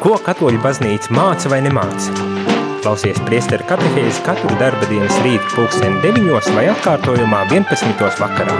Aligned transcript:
Ko 0.00 0.14
katoļu 0.16 0.62
baznīca 0.64 1.12
māca 1.12 1.50
vai 1.52 1.58
nemāca? 1.60 2.14
Klausies 2.80 3.18
priesteru 3.26 3.66
katehēzi 3.68 4.22
katru 4.24 4.54
darba 4.56 4.86
dienas 4.88 5.18
rītu 5.20 5.50
pulksteni 5.52 6.00
9 6.00 6.48
vai 6.56 6.62
atkārtojumā 6.72 7.42
11. 7.50 8.06
vakarā. 8.22 8.54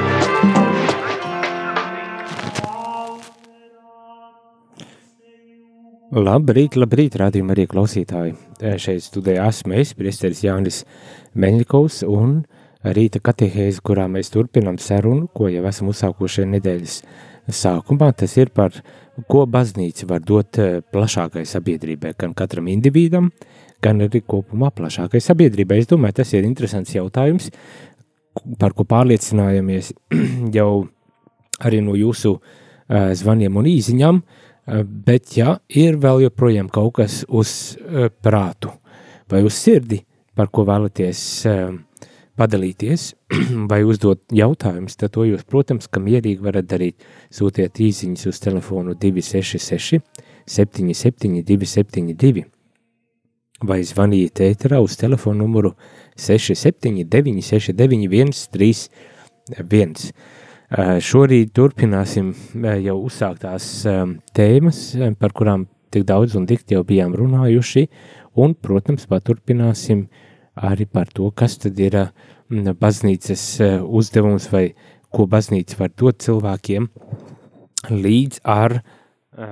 Labrīt, 6.13 6.77
labrīt, 6.77 7.17
rādījumā 7.25 7.57
arī 7.57 7.65
klausītāji. 7.73 8.37
Šeit 8.85 9.09
studējā 9.09 9.49
esmu 9.49 9.81
es, 9.81 9.97
priesteris 9.97 10.45
Jānis 10.45 10.85
Meļņikovs 11.33 12.03
un 12.05 12.43
rīta 12.85 13.25
katehēzi, 13.25 13.81
kurā 13.81 14.11
mēs 14.13 14.29
turpinam 14.37 14.77
sarunu, 14.77 15.31
ko 15.33 15.49
jau 15.49 15.65
esam 15.73 15.89
uzsākuši 15.89 16.51
nedēļas 16.53 17.01
sākumā. 17.49 18.13
Tas 18.13 18.37
ir 18.37 18.53
par 18.53 18.77
ko 19.29 19.45
baznīca 19.51 20.09
var 20.11 20.23
dot 20.27 20.59
eh, 20.61 20.81
plašākai 20.93 21.45
sabiedrībai, 21.49 22.15
gan 22.19 22.35
katram 22.37 22.69
individam, 22.73 23.31
gan 23.83 24.03
arī 24.05 24.23
kopumā 24.27 24.71
plašākai 24.77 25.21
sabiedrībai. 25.25 25.81
Es 25.81 25.91
domāju, 25.91 26.21
tas 26.21 26.35
ir 26.37 26.49
interesants 26.49 26.95
jautājums, 26.95 27.51
par 28.61 28.77
ko 28.77 28.87
pārliecinājamies 28.89 29.93
jau 30.59 30.71
arī 31.61 31.83
no 31.85 31.97
jūsu 31.99 32.37
uh, 32.37 33.11
zvaniem 33.17 33.59
un 33.61 33.69
īziņām, 33.69 34.21
uh, 34.21 34.83
bet 34.85 35.37
ja 35.37 35.59
ir 35.69 35.99
vēl 36.01 36.27
joprojām 36.29 36.71
kaut 36.73 36.95
kas 37.01 37.23
uz 37.29 37.77
prātu 38.23 38.73
vai 39.31 39.43
uz 39.47 39.55
sirdi, 39.59 40.01
par 40.35 40.49
ko 40.51 40.65
vēlaties 40.67 41.21
padalīties 42.41 43.11
vai 43.71 43.83
uzdot 43.87 44.23
jautājumus, 44.35 44.97
tad 45.01 45.15
to 45.17 45.27
jūs, 45.29 45.45
protams, 45.49 45.89
ka 45.91 46.03
mierīgi 46.03 46.41
varat 46.45 46.69
darīt. 46.71 47.05
Sūtiet 47.35 47.81
īsiņas 47.83 48.31
uz 48.31 48.41
telefonu 48.43 48.97
266 48.99 50.01
77 50.51 51.45
272 51.47 52.47
vai 53.69 53.83
zvaniet 53.85 54.41
ēterā 54.41 54.79
uz 54.81 54.97
telefonu 54.97 55.45
numuru 55.45 55.75
679 56.17 57.45
691 57.45 58.33
31. 58.55 60.15
Šorīt 61.05 61.51
turpināsim 61.53 62.31
jau 62.87 62.97
uzsāktās 63.03 63.67
tēmas, 64.37 64.81
par 65.19 65.35
kurām 65.37 65.67
tik 65.91 66.07
daudz 66.07 66.37
un 66.39 66.47
tik 66.47 66.63
jau 66.71 66.85
bijām 66.87 67.17
runājuši, 67.19 67.89
un, 68.39 68.55
protams, 68.55 69.09
paturpināsim 69.11 70.05
uh, 70.07 70.30
arī 70.55 70.87
par 70.87 71.11
to, 71.13 71.31
kas 71.31 71.59
tad 71.61 71.79
ir 71.81 71.97
mm, 72.01 72.75
baznīcas 72.81 73.45
e, 73.61 73.71
uzdevums 73.81 74.51
vai 74.53 74.71
ko 75.11 75.27
baznīca 75.31 75.79
var 75.81 75.93
dot 75.99 76.21
cilvēkiem 76.23 76.89
līdz 77.91 78.43
ar, 78.45 78.81
e, 79.35 79.49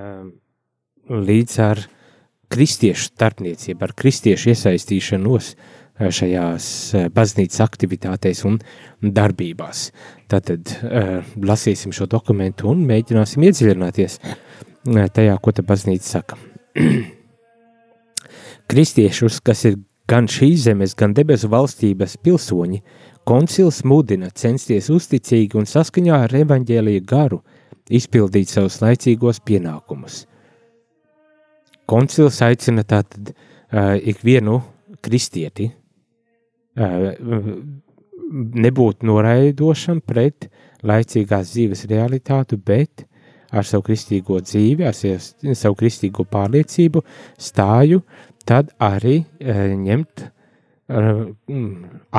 līdz 1.08 1.58
ar 1.64 1.82
kristiešu 2.52 3.10
starpniecību, 3.12 3.84
ar 3.84 3.94
kristiešu 3.98 4.52
iesaistīšanos 4.54 5.50
e, 5.54 6.10
šajās 6.14 6.70
baznīcas 7.14 7.64
aktivitātēs 7.64 8.44
un 8.48 8.58
darbībās. 9.02 9.88
Tātad 10.28 10.74
lasīsim 11.41 11.94
šo 11.96 12.08
dokumentu 12.10 12.69
un 12.72 12.82
mēģināsim 12.88 13.46
iedziļināties 13.48 14.19
tajā, 15.14 15.36
ko 15.42 15.52
ta 15.52 15.64
baznīca 15.66 16.08
saka. 16.08 16.38
Kristiešus, 18.69 19.41
kas 19.41 19.64
ir 19.64 19.78
Gan 20.09 20.28
šīs 20.31 20.64
zemes, 20.64 20.95
gan 20.97 21.12
debesu 21.12 21.51
valstības 21.53 22.17
pilsoņi 22.25 22.81
koncils 23.28 23.83
mudina 23.84 24.31
censties 24.33 24.89
uzticīgi 24.92 25.59
un 25.61 25.69
saskaņā 25.69 26.23
ar 26.25 26.34
evaņģēlīju 26.42 27.05
garu 27.09 27.42
izpildīt 27.92 28.48
savus 28.48 28.78
laicīgos 28.81 29.42
pienākumus. 29.45 30.23
Koncils 31.89 32.41
aicina 32.45 32.84
tātad 32.89 33.33
uh, 33.33 33.97
ikvienu 34.00 34.62
kristieti 35.05 35.69
uh, 35.69 37.12
nebūt 38.65 39.05
noraidošam 39.09 40.00
pret 40.05 40.49
laicīgās 40.88 41.53
dzīves 41.53 41.84
realitātu, 41.91 42.56
bet 42.56 43.05
ar 43.49 43.65
savu 43.65 43.87
kristīgo 43.87 44.41
dzīvi, 44.44 44.84
ar 44.84 44.97
savu 45.56 45.77
kristīgo 45.78 46.27
pārliecību 46.28 47.03
stāju 47.41 48.03
tad 48.48 48.72
arī 48.81 49.20
e, 49.20 49.54
ņemt 49.76 50.25
e, 50.25 51.04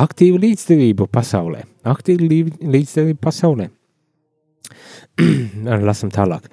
aktīvu 0.03 0.39
līdzdalību 0.45 1.09
pasaulē. 1.11 1.65
Aktīvu 1.89 2.29
līdzdalību 2.61 3.19
pasaulē. 3.23 3.69
Lasam 5.89 6.13
tālāk. 6.13 6.45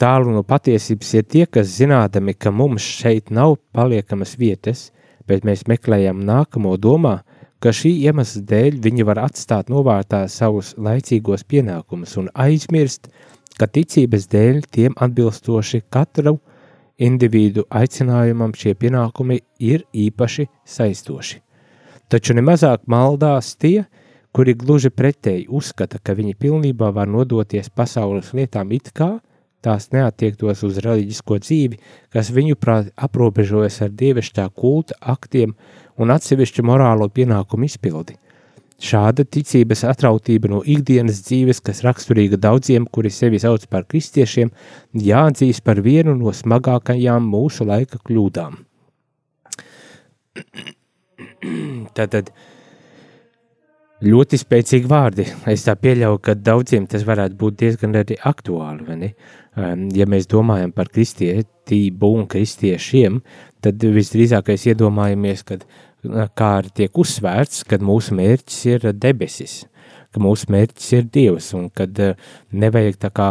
Tālu 0.00 0.32
no 0.32 0.40
patiesības 0.48 1.10
ir 1.18 1.26
tie, 1.28 1.44
kas 1.44 1.74
zinādami, 1.76 2.32
ka 2.32 2.52
mums 2.52 2.84
šeit 2.84 3.28
nav 3.32 3.58
paliekamas 3.76 4.38
vietas, 4.40 4.88
bet 5.28 5.44
mēs 5.44 5.66
meklējam 5.68 6.22
nākamo 6.24 6.72
domā, 6.80 7.18
ka 7.60 7.72
šī 7.76 7.92
iemesla 8.08 8.40
dēļ 8.48 8.78
viņi 8.80 9.04
var 9.04 9.20
atstāt 9.26 9.68
novārtā 9.68 10.22
savus 10.32 10.72
laicīgos 10.80 11.44
pienākumus 11.44 12.16
un 12.20 12.30
aizmirst, 12.32 13.10
ka 13.60 13.68
ticības 13.68 14.24
dēļ 14.32 14.62
tiem 14.72 14.96
atbilstoši 14.96 15.82
katru 15.92 16.38
individu 17.00 17.64
aicinājumam 17.70 18.52
šie 18.56 18.74
pienākumi 18.78 19.40
ir 19.64 19.86
īpaši 19.92 20.46
saistoši. 20.68 21.40
Taču 22.10 22.34
nemazāk 22.36 22.84
maldās 22.90 23.54
tie, 23.56 23.84
kuri 24.34 24.54
gluži 24.58 24.90
pretēji 24.90 25.48
uzskata, 25.48 25.98
ka 26.02 26.14
viņi 26.18 26.36
pilnībā 26.38 26.90
var 26.94 27.10
nodoties 27.10 27.70
pasaules 27.70 28.32
lietām 28.36 28.72
it 28.76 28.92
kā 28.94 29.16
tās 29.60 29.90
neatiektos 29.92 30.64
uz 30.64 30.78
reliģisko 30.80 31.38
dzīvi, 31.44 31.78
kas 32.12 32.32
viņuprāt 32.32 32.94
aprobežojas 32.96 33.82
ar 33.84 33.92
dievišķā 33.92 34.48
kulta 34.56 34.96
aktiem 35.00 35.54
un 36.00 36.14
atsevišķu 36.16 36.64
morālo 36.66 37.08
pienākumu 37.12 37.68
izpildi– 37.68 38.16
Šāda 38.80 39.26
ticības 39.28 39.82
atrautība 39.84 40.48
no 40.48 40.62
ikdienas 40.64 41.20
dzīves, 41.26 41.60
kas 41.64 41.82
raksturīga 41.84 42.38
daudziem, 42.40 42.86
kuri 42.88 43.10
sevi 43.12 43.38
sauc 43.42 43.66
par 43.68 43.84
kristiešiem, 43.90 44.48
jāatzīst 44.96 45.60
par 45.66 45.82
vienu 45.84 46.14
no 46.16 46.32
smagākajām 46.32 47.26
mūsu 47.28 47.66
laika 47.68 48.00
kļūdām. 48.00 48.56
Tātad 51.96 52.32
ļoti 54.00 54.40
spēcīgi 54.40 54.88
vārdi. 54.88 55.26
Es 55.50 55.66
tā 55.66 55.74
pieļauju, 55.76 56.22
ka 56.24 56.34
daudziem 56.38 56.88
tas 56.88 57.04
varētu 57.08 57.36
būt 57.40 57.60
diezgan 57.60 58.00
arī 58.00 58.16
aktuāli. 58.32 59.12
Um, 59.60 59.88
ja 59.92 60.06
mēs 60.08 60.28
domājam 60.30 60.72
par 60.72 60.88
kristietību 60.88 62.12
un 62.16 62.26
kristiešiem, 62.30 63.20
tad 63.60 63.82
visdrīzākais 63.82 64.70
iedomājamies, 64.72 65.44
ka 65.44 65.60
kā 66.08 66.50
arī 66.60 66.72
tiek 66.82 66.98
uzsvērts, 66.98 67.64
ka 67.68 67.78
mūsu 67.82 68.16
mērķis 68.16 68.60
ir 68.70 68.90
debesis, 68.96 69.64
ka 70.14 70.22
mūsu 70.22 70.50
mērķis 70.52 70.92
ir 70.96 71.08
Dievs 71.12 71.52
un 71.56 71.68
kad 71.74 71.96
nevajag 72.50 73.00
tā 73.00 73.10
kā 73.14 73.30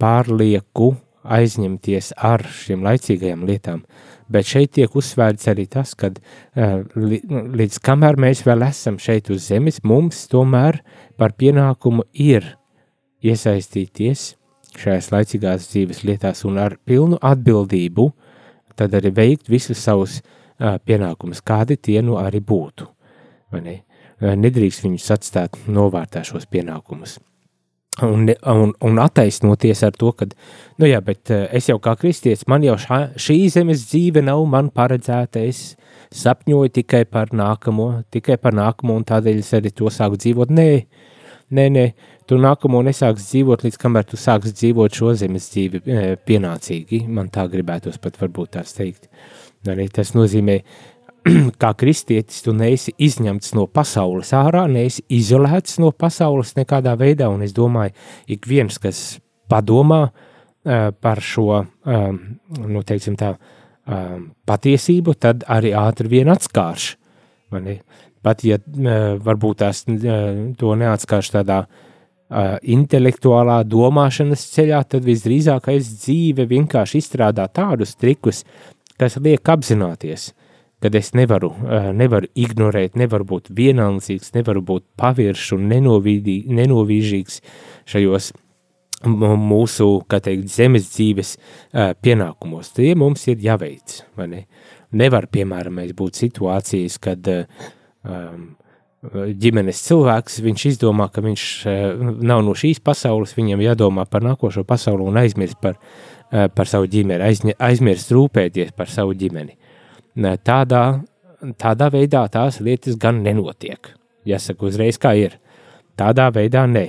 pārlieku 0.00 0.94
aizņemties 1.20 2.14
ar 2.16 2.44
šīm 2.48 2.84
laicīgajām 2.86 3.44
lietām. 3.48 3.82
Bet 4.30 4.46
šeit 4.46 4.72
tiek 4.78 4.94
uzsvērts 4.96 5.50
arī 5.50 5.66
tas, 5.68 5.92
ka 5.98 6.12
eh, 6.14 6.80
līdz 6.94 7.80
kamēr 7.84 8.16
mēs 8.20 8.44
vēl 8.46 8.64
esam 8.68 8.96
šeit 9.02 9.28
uz 9.34 9.48
zemes, 9.50 9.82
mums 9.82 10.22
tomēr 10.30 10.80
par 11.18 11.34
pienākumu 11.36 12.06
ir 12.14 12.54
iesaistīties 13.26 14.30
šajās 14.80 15.10
laicīgās 15.12 15.66
dzīves 15.72 16.04
lietās 16.06 16.44
un 16.46 16.60
ar 16.62 16.78
pilnu 16.86 17.18
atbildību 17.20 18.06
tad 18.78 18.94
arī 18.96 19.10
veikt 19.12 19.50
visus 19.50 19.82
savus 19.82 20.20
uh, 20.20 20.39
pienākumus, 20.60 21.42
kādi 21.46 21.78
tie 21.80 22.00
nu 22.04 22.18
arī 22.20 22.42
būtu. 22.44 22.86
Ne? 23.60 23.80
Nedrīkst 24.20 24.84
viņus 24.84 25.10
atstāt 25.16 25.58
novārtā 25.68 26.22
šos 26.26 26.46
pienākumus. 26.50 27.18
Un, 28.04 28.28
un, 28.46 28.70
un 28.86 28.98
attaisnoties 29.02 29.82
ar 29.84 29.96
to, 29.98 30.12
ka, 30.16 30.28
nu 30.80 30.88
jā, 30.88 31.00
bet 31.04 31.32
es 31.50 31.66
jau 31.68 31.76
kā 31.82 31.96
kristietis, 31.98 32.46
man 32.48 32.62
jau 32.64 32.76
šā, 32.80 33.00
šī 33.20 33.36
zemes 33.52 33.82
dzīve 33.90 34.22
nav 34.24 34.44
man 34.48 34.70
paredzēta, 34.72 35.42
es 35.42 35.74
sapņoju 36.16 36.70
tikai 36.78 37.02
par 37.10 37.34
nākamo, 37.36 37.90
tikai 38.14 38.38
par 38.40 38.56
nākamo, 38.56 38.96
un 39.00 39.04
tādēļ 39.08 39.42
es 39.42 39.52
arī 39.58 39.74
to 39.74 39.90
sāku 39.92 40.20
dzīvot. 40.22 40.54
Nē, 40.54 40.68
nē, 41.58 41.66
nē, 41.74 41.84
tu 42.30 42.38
nākamo 42.40 42.80
nesāks 42.86 43.26
dzīvot, 43.32 43.66
līdz 43.66 43.82
kamēr 43.82 44.08
tu 44.08 44.20
sāks 44.20 44.54
dzīvot 44.54 44.96
šo 44.96 45.12
zemes 45.20 45.50
dzīvi 45.52 45.82
pienācīgi, 46.30 47.04
man 47.10 47.28
tā 47.34 47.44
gribētos 47.52 48.00
pat 48.00 48.16
varbūt 48.22 48.54
tās 48.56 48.78
teikt. 48.78 49.10
Uh, 49.10 49.49
Arī 49.68 49.90
tas 49.92 50.14
nozīmē, 50.16 50.60
kā 51.62 51.72
kristietis, 51.76 52.40
tu 52.46 52.54
neesi 52.56 52.94
izņemts 52.96 53.52
no 53.58 53.66
pasaules 53.68 54.32
ārā, 54.36 54.64
neesi 54.70 55.04
izolēts 55.12 55.78
no 55.82 55.92
pasaules 55.92 56.54
nekādā 56.56 56.96
veidā, 57.00 57.28
un 57.28 57.44
es 57.44 57.52
domāju, 57.56 57.92
ik 58.30 58.48
viens, 58.48 58.80
kas 58.80 59.20
padomā 59.50 60.06
par 61.00 61.20
šo, 61.24 61.62
nu, 61.86 62.82
teiksim 62.84 63.16
tā, 63.20 63.34
patiesību, 64.48 65.14
tad 65.16 65.44
arī 65.48 65.72
ātri 65.76 66.10
vien 66.12 66.30
atskārš? 66.32 66.90
Pat, 68.20 68.42
ja 68.44 68.58
varbūt 69.24 69.62
tās 69.62 69.86
to 70.60 70.74
neatskārš 70.76 71.32
tādā 71.38 71.62
intelektuālā 72.70 73.62
domāšanas 73.66 74.44
ceļā, 74.52 74.82
tad 74.92 75.08
visdrīzākais 75.08 75.88
dzīve 76.04 76.46
vienkārši 76.52 77.00
izstrādā 77.00 77.48
tādus 77.50 77.96
trikus, 77.98 78.44
kas 79.00 79.16
liek 79.22 79.48
apzināties, 79.48 80.30
kad 80.80 80.94
es 80.96 81.12
nevaru, 81.16 81.52
uh, 81.64 81.90
nevaru 81.96 82.28
ignorēt, 82.38 82.98
nevaru 83.00 83.26
būt 83.34 83.50
vienaldzīgs, 83.56 84.34
nevaru 84.36 84.62
būt 84.72 84.86
paviršs 85.00 85.54
un 85.56 85.66
nenovīžīgs 85.70 87.40
šajos 87.90 88.30
mūsu, 89.04 89.88
kā 90.12 90.20
teikt, 90.24 90.48
zemes 90.52 90.90
dzīves 90.92 91.34
uh, 91.36 91.92
pienākumos. 91.96 92.72
Tie 92.76 92.92
mums 92.98 93.26
ir 93.32 93.40
jāveic, 93.44 94.02
vai 94.16 94.28
ne? 94.28 94.46
Nevar, 94.90 95.28
piemēram, 95.30 95.78
būt 95.96 96.18
situācijas, 96.18 96.96
kad 96.98 97.28
um, 97.30 98.48
ģimenes 99.40 99.84
cilvēks, 99.86 100.40
viņš 100.42 100.64
izdomā, 100.72 101.06
ka 101.14 101.22
viņš 101.22 101.44
nav 102.26 102.42
no 102.42 102.56
šīs 102.58 102.82
pasaules, 102.82 103.36
viņam 103.38 103.62
jādomā 103.62 104.04
par 104.10 104.26
nākošo 104.26 104.64
pasauli 104.66 105.06
un 105.06 105.20
aizmirst 105.22 105.60
par, 105.62 105.78
uh, 105.78 106.09
par 106.30 106.68
savu 106.70 106.88
ģimeni, 106.90 107.22
aizņa, 107.26 107.56
aizmirst 107.66 108.12
rūpēties 108.14 108.74
par 108.78 108.90
savu 108.92 109.16
ģimeni. 109.18 109.56
Tādā, 110.46 110.84
tādā 111.58 111.90
veidā 111.92 112.24
tās 112.32 112.60
lietas 112.62 112.98
gan 113.00 113.22
nenotiek. 113.24 113.92
Jāsaka 114.28 114.68
uzreiz, 114.68 114.98
kā 115.00 115.14
ir. 115.18 115.38
Tādā 115.98 116.28
veidā 116.34 116.66
nē. 116.70 116.86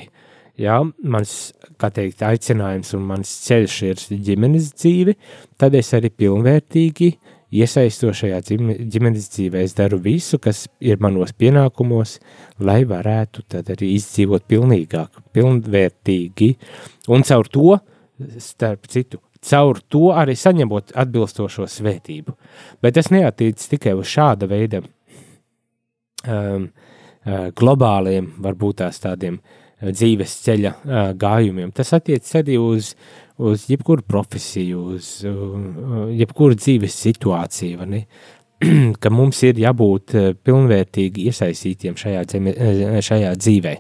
Jā, 0.62 0.78
mans, 1.08 1.54
teikt, 1.82 2.22
aicinājums 2.28 2.92
un 2.94 3.06
mans 3.08 3.30
ceļš 3.48 3.78
ir 3.88 4.02
ģimenes 4.28 4.74
dzīve, 4.76 5.16
tad 5.58 5.74
es 5.80 5.90
arī 5.98 6.12
pilnvērtīgi 6.14 7.08
iesaistošajā 7.52 8.42
ģimenes 8.92 9.30
dzīvē. 9.34 9.64
Es 9.66 9.74
daru 9.78 10.00
visu, 10.04 10.38
kas 10.44 10.66
ir 10.84 11.02
manos 11.04 11.34
pienākumos, 11.34 12.18
lai 12.62 12.82
varētu 12.88 13.48
arī 13.62 13.94
izdzīvot 13.96 14.46
pilnīgāk, 14.52 15.24
pilnvērtīgi. 15.34 16.52
Un 17.12 17.26
caur 17.28 17.50
to, 17.52 17.80
starp 18.38 18.88
citu, 18.92 19.20
caur 19.46 19.80
to 19.90 20.12
arī 20.14 20.36
saņemot 20.38 20.94
atbilstošo 21.02 21.68
svētību. 21.70 22.36
Bet 22.82 22.98
tas 22.98 23.10
neatiec 23.14 23.64
tikai 23.74 23.96
uz 23.98 24.10
šāda 24.12 24.50
veida 24.52 24.84
um, 24.84 26.68
uh, 26.70 27.50
globāliem, 27.58 28.34
varbūt 28.42 28.86
tādiem 29.02 29.40
uh, 29.40 29.58
dzīves 29.90 30.36
ceļa 30.46 30.74
gājumiem. 31.18 31.72
Tas 31.74 31.94
attiecas 31.98 32.36
arī 32.38 32.58
uz, 32.62 32.94
uz 33.42 33.66
jebkuru 33.70 34.06
profesiju, 34.06 34.84
uz 34.98 35.10
jebkuru 36.20 36.58
dzīves 36.60 37.00
situāciju. 37.08 37.90
ka 39.02 39.10
mums 39.10 39.42
ir 39.48 39.58
jābūt 39.58 40.16
pilnvērtīgi 40.46 41.26
iesaistītiem 41.32 41.98
šajā, 41.98 42.26
dzeme, 42.30 42.54
šajā 43.02 43.34
dzīvē, 43.40 43.76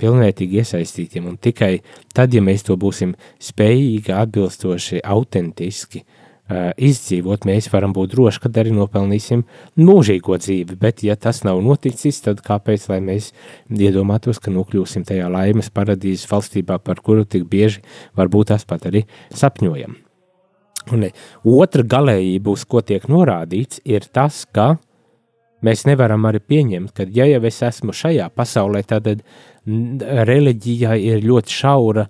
pilnvērtīgi 0.00 0.62
iesaistītiem. 0.62 1.26
Un 1.32 1.36
tikai 1.42 1.78
tad, 2.14 2.34
ja 2.34 2.42
mēs 2.44 2.66
to 2.66 2.76
būsim 2.80 3.14
spējīgi, 3.42 4.14
atbilstoši, 4.14 5.02
autentiski 5.04 6.02
uh, 6.02 6.70
izdzīvot, 6.74 7.46
mēs 7.48 7.68
varam 7.72 7.92
būt 7.96 8.14
droši, 8.14 8.42
ka 8.44 8.52
arī 8.62 8.72
nopelnīsim 8.76 9.44
mūžīgo 9.80 10.38
dzīvi. 10.40 10.78
Bet, 10.80 11.04
ja 11.06 11.16
tas 11.20 11.42
nav 11.44 11.60
noticis, 11.64 12.22
tad 12.24 12.42
kāpēc 12.44 12.88
mēs 13.04 13.32
iedomātos, 13.68 14.40
ka 14.42 14.54
nokļūsim 14.54 15.06
tajā 15.08 15.28
laimes 15.32 15.70
paradīzes 15.74 16.28
valstībā, 16.30 16.80
par 16.80 17.02
kuru 17.04 17.28
tik 17.28 17.48
bieži 17.50 17.84
varbūt 18.18 18.54
tās 18.54 18.68
pat 18.68 18.88
arī 18.88 19.04
sapņojam? 19.34 19.98
Un 20.88 21.04
otra 21.44 21.84
galējība, 21.84 22.52
uz 22.54 22.64
ko 22.64 22.80
tiek 22.80 23.04
norādīts, 23.12 23.82
ir 23.84 24.06
tas, 24.08 24.46
ka 24.48 24.78
mēs 25.64 25.84
nevaram 25.88 26.24
arī 26.28 26.40
pieņemt, 26.40 26.94
ka, 26.94 27.06
ja 27.12 27.26
jau 27.28 27.42
es 27.48 27.60
esmu 27.66 27.94
šajā 27.96 28.28
pasaulē, 28.32 28.84
tad 28.88 29.10
reliģijai 29.66 30.98
ir 31.08 31.22
ļoti 31.26 31.54
šaura 31.54 32.06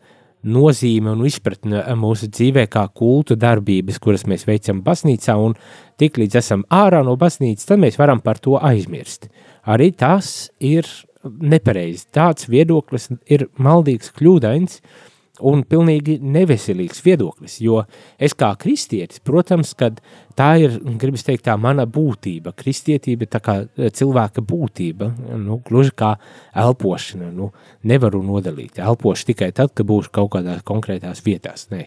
nozīme 0.48 1.12
un 1.12 1.24
izpratne 1.26 1.82
mūsu 1.98 2.28
dzīvē 2.30 2.68
kā 2.70 2.84
kultu 2.94 3.36
darbības, 3.36 3.98
kuras 4.02 4.24
mēs 4.30 4.46
veicam 4.46 4.82
baznīcā, 4.86 5.34
un 5.34 5.56
tiklīdz 5.98 6.38
esam 6.38 6.64
ārā 6.70 7.02
no 7.04 7.16
baznīcas, 7.18 7.66
tad 7.68 7.82
mēs 7.82 7.98
varam 7.98 8.22
par 8.24 8.38
to 8.38 8.56
aizmirst. 8.60 9.28
Arī 9.68 9.90
tas 9.92 10.50
ir 10.60 10.86
nepareizi. 11.24 12.06
Tāds 12.14 12.46
viedoklis 12.48 13.10
ir 13.26 13.48
maldīgs, 13.58 14.12
kļūdains, 14.14 14.78
uh, 14.78 15.08
un 15.46 15.62
pilnīgi 15.68 16.18
neveselīgs 16.22 17.02
viedoklis, 17.04 17.58
jo 17.62 17.82
es 18.18 18.34
kā 18.38 18.50
kristietis, 18.60 19.20
protams, 19.24 19.74
kad 19.78 20.00
tā 20.38 20.48
ir, 20.62 20.76
gribas 21.00 21.24
teikt, 21.26 21.44
tā 21.48 21.56
mana 21.60 21.86
būtība, 21.88 22.52
kristietība 22.58 23.28
tā 23.30 23.40
kā 23.44 23.56
e, 23.64 23.90
cilvēka 23.94 24.42
būtība, 24.46 25.10
nu, 25.40 25.60
gluži 25.66 25.94
kā 25.98 26.12
elpošana, 26.58 27.30
nu, 27.34 27.50
nevaru 27.88 28.22
nodalīt, 28.26 28.80
elpošu 28.82 29.30
tikai 29.32 29.50
tad, 29.56 29.74
kad 29.74 29.88
būšu 29.88 30.12
kaut 30.14 30.32
kādās 30.36 30.64
konkrētās 30.68 31.22
vietās, 31.26 31.68
nē. 31.72 31.84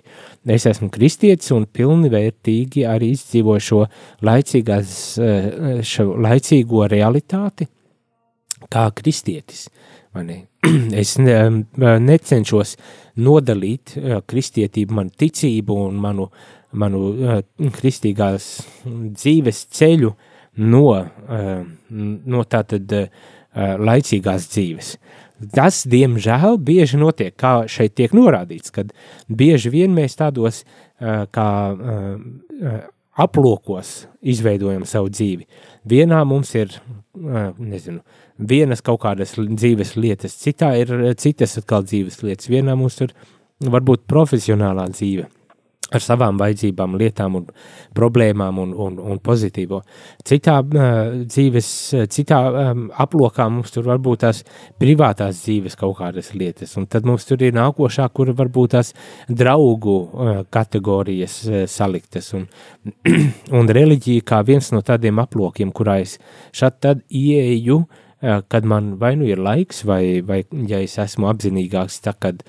Es 0.52 0.68
esmu 0.70 0.92
kristietis 0.94 1.52
un 1.56 1.68
pilnvērtīgi 1.68 2.86
arī 2.90 3.14
izdzīvoju 3.16 3.68
šo 3.68 3.82
laicīgās, 4.28 4.96
e, 5.20 5.82
šo 5.88 6.12
laicīgo 6.28 6.88
realitāti 6.92 7.70
kā 8.72 8.88
kristietis, 8.96 9.68
vai 10.16 10.28
ne? 10.28 10.40
es 11.02 11.16
ne, 11.22 11.38
necenšos 12.06 12.76
nodalīt 13.22 13.96
kristietību, 14.30 14.98
manu 15.00 15.16
ticību 15.18 15.78
un 15.88 15.98
manu, 16.02 16.28
manu 16.72 17.02
kristīgās 17.78 18.52
dzīves 18.86 19.66
ceļu 19.78 20.14
no, 20.62 20.86
no 21.90 22.46
tātad 22.46 22.96
laicīgās 23.56 24.48
dzīves. 24.54 24.96
Tas, 25.56 25.82
diemžēl, 25.90 26.60
bieži 26.62 27.00
notiek, 27.02 27.34
kā 27.34 27.64
šeit 27.72 27.96
tiek 27.98 28.14
norādīts, 28.14 28.70
kad 28.74 28.92
bieži 29.28 29.72
vien 29.74 29.96
mēs 29.98 30.20
tādos 30.20 30.62
kā 31.02 31.50
aplokos 33.22 34.06
izveidojam 34.22 34.86
savu 34.86 35.10
dzīvi. 35.12 35.48
Vienā 35.90 36.22
mums 36.30 36.54
ir, 36.56 36.78
nezinu, 37.58 38.04
vienas 38.50 38.82
kaut 38.86 39.02
kādas 39.06 39.36
dzīves 39.38 39.96
lietas, 39.98 40.38
citā 40.42 40.74
ir 40.80 41.14
citas 41.22 41.58
atkal 41.62 41.86
dzīves 41.88 42.22
lietas. 42.26 42.50
Vienā 42.52 42.76
mums 42.80 43.00
ir 43.06 43.14
varbūt 43.62 44.08
profesionālā 44.10 44.88
dzīve 44.92 45.30
ar 45.92 46.00
savām 46.00 46.38
vajadzībām, 46.40 46.96
lietām 47.00 47.36
un 47.36 47.48
problēmām 47.98 48.60
un, 48.64 48.70
un, 48.80 48.98
un 49.12 49.20
pozitīvo. 49.24 49.82
Citā 50.28 50.58
uh, 50.64 51.00
dzīves, 51.26 51.72
citā 52.12 52.40
um, 52.48 52.86
aplokā 53.04 53.50
mums 53.52 53.74
tur 53.76 53.90
varbūt 53.90 54.24
tās 54.24 54.40
privātās 54.80 55.42
dzīves 55.44 55.76
kaut 55.80 55.98
kādas 56.00 56.32
lietas, 56.38 56.78
un 56.80 56.88
tad 56.92 57.08
mums 57.08 57.28
tur 57.28 57.44
ir 57.44 57.56
nākošā, 57.58 58.08
kur 58.16 58.32
varbūt 58.38 58.76
tās 58.78 58.94
draugu 59.28 59.98
uh, 59.98 60.32
kategorijas 60.54 61.42
uh, 61.50 61.64
saliktas, 61.72 62.32
un, 62.40 62.48
un 63.60 63.76
reliģija 63.80 64.28
kā 64.32 64.40
viens 64.48 64.72
no 64.72 64.80
tādiem 64.86 65.20
aplokiem, 65.20 65.76
kurā 65.76 66.00
es 66.06 66.16
šad 66.56 66.80
tad 66.88 67.04
ieeju, 67.10 67.82
uh, 67.84 68.08
kad 68.22 68.66
man 68.70 68.96
vai 69.02 69.16
nu 69.18 69.26
ir 69.30 69.42
laiks, 69.42 69.84
vai, 69.88 70.22
vai 70.26 70.44
ja 70.70 70.82
es 70.84 70.98
esmu 71.02 71.30
apzinīgāks, 71.32 72.02
tā 72.06 72.14
kad 72.22 72.44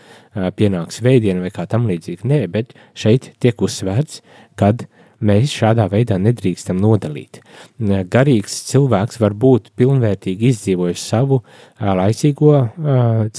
pienāks 0.59 1.01
vēdiena 1.05 1.45
vai 1.45 1.53
kā 1.55 1.67
tam 1.71 1.89
līdzīgi. 1.89 2.29
Nē, 2.29 2.43
bet 2.53 2.75
šeit 2.99 3.33
tiek 3.43 3.63
uzsvērts, 3.65 4.21
kad 4.61 4.87
mēs 5.23 5.53
šādā 5.55 5.87
veidā 5.91 6.19
nedrīkstam 6.21 6.81
nodalīt. 6.83 7.41
Garīgs 7.81 8.57
cilvēks 8.71 9.21
var 9.23 9.37
būt 9.39 9.71
pilnvērtīgi 9.79 10.51
izdzīvojis 10.53 11.05
savu 11.13 11.43
laicīgo 11.81 12.57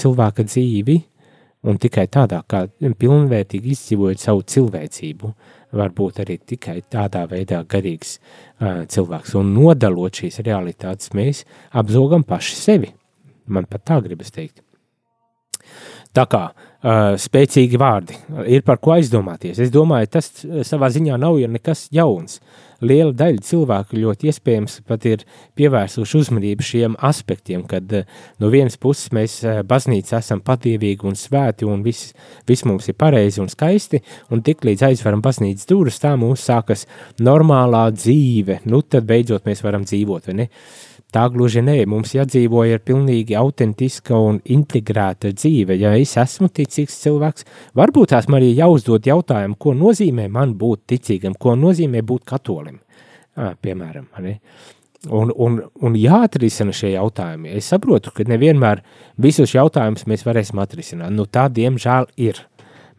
cilvēka 0.00 0.46
dzīvi, 0.48 1.00
un 1.64 1.78
tikai 1.80 2.06
tādā 2.12 2.42
kā 2.48 2.66
pilnvērtīgi 2.80 3.72
izdzīvojot 3.76 4.20
savu 4.20 4.44
cilvēcību, 4.54 5.34
var 5.74 5.94
būt 5.96 6.20
arī 6.24 6.38
tikai 6.38 6.80
tādā 6.90 7.24
veidā 7.30 7.62
garīgs 7.68 8.18
uh, 8.18 8.84
cilvēks. 8.90 9.34
Un 9.40 9.54
nodalot 9.56 10.22
šīs 10.22 10.40
realitātes, 10.46 11.12
mēs 11.16 11.44
apzogam 11.72 12.26
paši 12.26 12.58
sevi. 12.58 12.92
Man 13.46 13.68
pat 13.68 13.84
tā 13.90 14.00
gribas 14.04 14.32
teikt. 14.34 14.62
Tā 16.14 16.24
kā 16.30 16.44
uh, 16.50 17.14
spēcīgi 17.18 17.80
vārdi 17.80 18.16
ir 18.54 18.62
par 18.66 18.78
ko 18.82 18.94
aizdomāties. 18.94 19.58
Es 19.58 19.72
domāju, 19.74 20.12
tas 20.14 20.30
savā 20.68 20.90
ziņā 20.94 21.18
nav 21.18 21.40
nekas 21.50 21.88
jauns. 21.94 22.38
Liela 22.84 23.14
daļa 23.16 23.42
cilvēku 23.44 23.98
ļoti 23.98 24.30
iespējams 24.30 24.78
pat 24.88 25.06
ir 25.08 25.24
pievērsuši 25.58 26.20
uzmanību 26.20 26.66
šiem 26.66 26.96
aspektiem, 27.04 27.64
kad 27.68 27.90
uh, 27.96 28.06
no 28.42 28.52
vienas 28.52 28.78
puses 28.80 29.12
mēs 29.16 29.40
uh, 29.44 29.62
baznīca 29.66 30.20
esam 30.20 30.42
patievīgi 30.44 31.08
un 31.08 31.18
svēti 31.18 31.68
un 31.68 31.84
viss, 31.86 32.12
viss 32.48 32.66
mums 32.68 32.88
ir 32.90 32.98
pareizi 33.00 33.42
un 33.42 33.50
skaisti, 33.52 34.02
un 34.30 34.44
tik 34.46 34.64
līdz 34.68 34.88
aizveram 34.90 35.24
baznīcas 35.24 35.68
durvis, 35.70 36.00
tā 36.02 36.14
mums 36.20 36.44
sākas 36.46 36.86
normālā 37.20 37.86
dzīve, 37.96 38.62
nu 38.70 38.84
tad 38.86 39.08
beidzot 39.08 39.48
mēs 39.48 39.64
varam 39.64 39.86
dzīvot, 39.88 40.30
vai 40.30 40.42
ne? 40.44 40.50
Uh, 40.50 40.93
Tā 41.14 41.28
gluži 41.30 41.62
nē, 41.62 41.76
mums 41.86 42.10
jādzīvo 42.16 42.64
ir 42.66 42.80
pilnīgi 42.82 43.36
autentiska 43.38 44.18
un 44.18 44.40
integrēta 44.50 45.30
dzīve. 45.30 45.76
Ja 45.78 45.92
es 45.94 46.16
esmu 46.18 46.48
ticīgs 46.50 46.96
cilvēks, 47.04 47.46
varbūt 47.78 48.10
tās 48.10 48.26
man 48.26 48.40
arī 48.40 48.50
jāuzdod 48.56 49.06
jautājumu, 49.06 49.54
ko 49.54 49.76
nozīmē 49.78 50.26
man 50.32 50.56
būt 50.58 50.88
ticīgam, 50.90 51.36
ko 51.38 51.54
nozīmē 51.54 52.02
būt 52.02 52.26
katolim, 52.32 52.80
piemēram. 53.36 54.08
Ne? 54.26 54.40
un, 55.10 55.30
un, 55.36 55.58
un 55.84 55.96
jāatrisina 55.98 56.74
šie 56.74 56.94
jautājumi. 56.94 57.52
Es 57.58 57.68
saprotu, 57.72 58.12
ka 58.14 58.26
nevienmēr 58.28 58.82
visus 59.20 59.54
jautājumus 59.54 60.06
mēs 60.10 60.24
varēsim 60.26 60.60
atrisināt. 60.62 61.14
Nu, 61.14 61.28
tā, 61.28 61.46
diemžēl, 61.52 62.10
ir. 62.16 62.40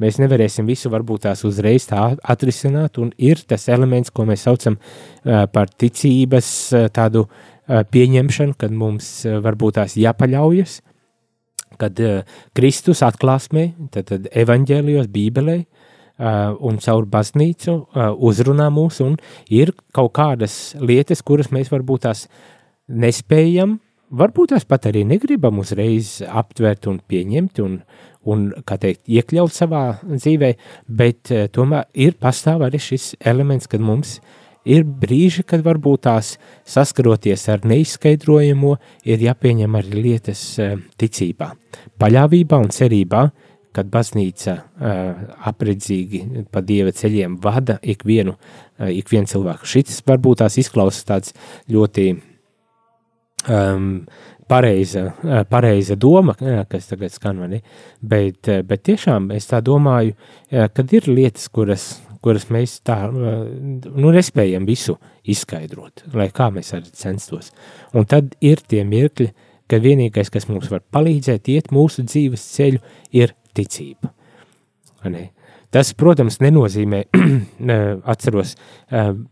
Mēs 0.01 0.17
nevarēsim 0.19 0.67
visu 0.67 0.89
varbūt 0.91 1.23
tās 1.23 1.45
uzreiz 1.47 1.85
tā 1.87 2.09
atrisināt, 2.19 2.99
un 2.99 3.13
ir 3.15 3.39
tas 3.47 3.69
elements, 3.71 4.11
ko 4.11 4.25
mēs 4.27 4.43
saucam 4.43 4.75
par 5.23 5.71
ticības 5.71 6.49
tādu 6.95 7.23
uh, 7.23 7.54
pieņemšanu, 7.67 8.57
kad 8.59 8.73
mums 8.73 9.07
uh, 9.25 9.39
varbūt 9.43 9.79
tās 9.79 9.95
jāpaļaujas, 9.99 10.79
kad 11.81 11.99
uh, 12.03 12.37
Kristus 12.57 13.03
atklāsmē, 13.05 13.71
tad, 13.93 14.11
tad 14.11 14.29
evaņģēlijos, 14.31 15.11
bībelē, 15.11 15.63
un 16.15 16.77
caur 16.79 17.03
baznīcu 17.11 17.73
uzrunā 18.23 18.69
mūs, 18.71 19.01
un 19.03 19.17
ir 19.51 19.73
kaut 19.91 20.13
kādas 20.15 20.53
lietas, 20.79 21.19
kuras 21.19 21.49
mēs 21.51 21.67
varbūt 21.73 22.05
tās 22.05 22.21
nespējam, 22.87 23.73
varbūt 24.15 24.53
tās 24.53 24.63
pat 24.63 24.87
arī 24.87 25.03
negribam 25.03 25.59
uzreiz 25.59 26.21
aptvert 26.23 26.87
un 26.87 27.01
pieņemt 27.03 27.59
un, 27.65 27.75
un 28.31 28.47
kā 28.63 28.79
teikt, 28.79 29.03
iekļaut 29.11 29.51
savā 29.51 29.83
dzīvē, 30.07 30.53
bet 30.87 31.35
tomēr 31.51 31.91
ir 31.91 32.15
pastāv 32.15 32.63
arī 32.63 32.79
šis 32.79 33.17
elements, 33.19 33.67
kad 33.67 33.83
mums 33.83 34.21
ir 34.21 34.44
brīži, 34.65 35.45
kad 35.45 35.61
varbūt 35.65 36.05
tās 36.07 36.35
saskaroties 36.65 37.47
ar 37.53 37.65
neizskaidrojamo, 37.69 38.75
ir 39.05 39.25
jāpieņem 39.27 39.77
arī 39.77 40.05
lietas 40.07 40.45
ticībā, 40.97 41.51
paļāvībā 42.01 42.61
un 42.65 42.71
cerībā, 42.73 43.25
kad 43.75 43.89
baznīca 43.91 44.53
uh, 44.55 45.25
apredzīgi 45.49 46.45
pa 46.51 46.63
dieva 46.63 46.93
ceļiem 46.95 47.35
vada 47.43 47.75
ikvienu, 47.83 48.35
uh, 48.35 48.87
ikvienu 48.87 49.27
cilvēku. 49.31 49.67
Šis 49.67 49.99
varbūt 50.07 50.43
tās 50.43 50.55
izklausās 50.61 51.07
tāds 51.07 51.35
ļoti 51.71 52.05
um, 53.51 53.89
pareiza, 54.47 55.09
pareiza 55.49 55.97
doma, 55.97 56.35
kas 56.69 56.91
tagad 56.91 57.13
skan 57.13 57.39
mani, 57.41 57.61
bet, 58.01 58.45
bet 58.69 58.83
tiešām 58.85 59.31
es 59.33 59.49
tā 59.49 59.57
domāju, 59.65 60.13
kad 60.51 60.93
ir 60.93 61.09
lietas, 61.09 61.47
kuras, 61.49 61.87
kuras 62.25 62.49
mēs 62.53 62.79
tā, 62.85 62.97
uh, 63.07 63.45
nu, 63.85 64.11
nespējam 64.15 64.65
visu 64.67 64.97
izskaidrot, 65.29 66.07
lai 66.17 66.31
kā 66.33 66.49
mēs 66.53 66.73
arī 66.77 66.89
censtos. 66.97 67.53
Un 67.93 68.09
tad 68.09 68.33
ir 68.41 68.65
tie 68.65 68.83
mirkļi, 68.87 69.29
ka 69.69 69.79
vienīgais, 69.81 70.29
kas 70.33 70.49
mums 70.49 70.69
var 70.73 70.83
palīdzēt 70.93 71.49
iet 71.53 71.71
mūsu 71.73 72.05
dzīves 72.05 72.43
ceļu, 72.57 72.83
ir 73.17 73.33
ticība. 73.55 74.11
Ne? 75.09 75.29
Tas, 75.75 75.91
protams, 75.97 76.37
nenozīmē, 76.39 77.01
atceros, 78.13 78.53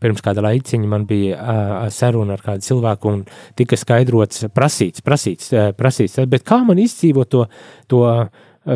pirms 0.03 0.23
kāda 0.25 0.43
laiciņa 0.43 0.89
man 0.91 1.05
bija 1.07 1.89
saruna 1.93 2.35
ar 2.35 2.43
kādu 2.43 2.65
cilvēku 2.65 3.11
un 3.11 3.21
tika 3.59 3.79
skaidrots, 3.79 4.43
prasīts, 4.51 5.05
prasīts, 5.05 5.53
prasīts, 5.79 6.19
bet 6.27 6.43
kā 6.47 6.59
man 6.67 6.81
izdzīvot 6.83 7.31
to, 7.31 7.45
to, 7.87 8.03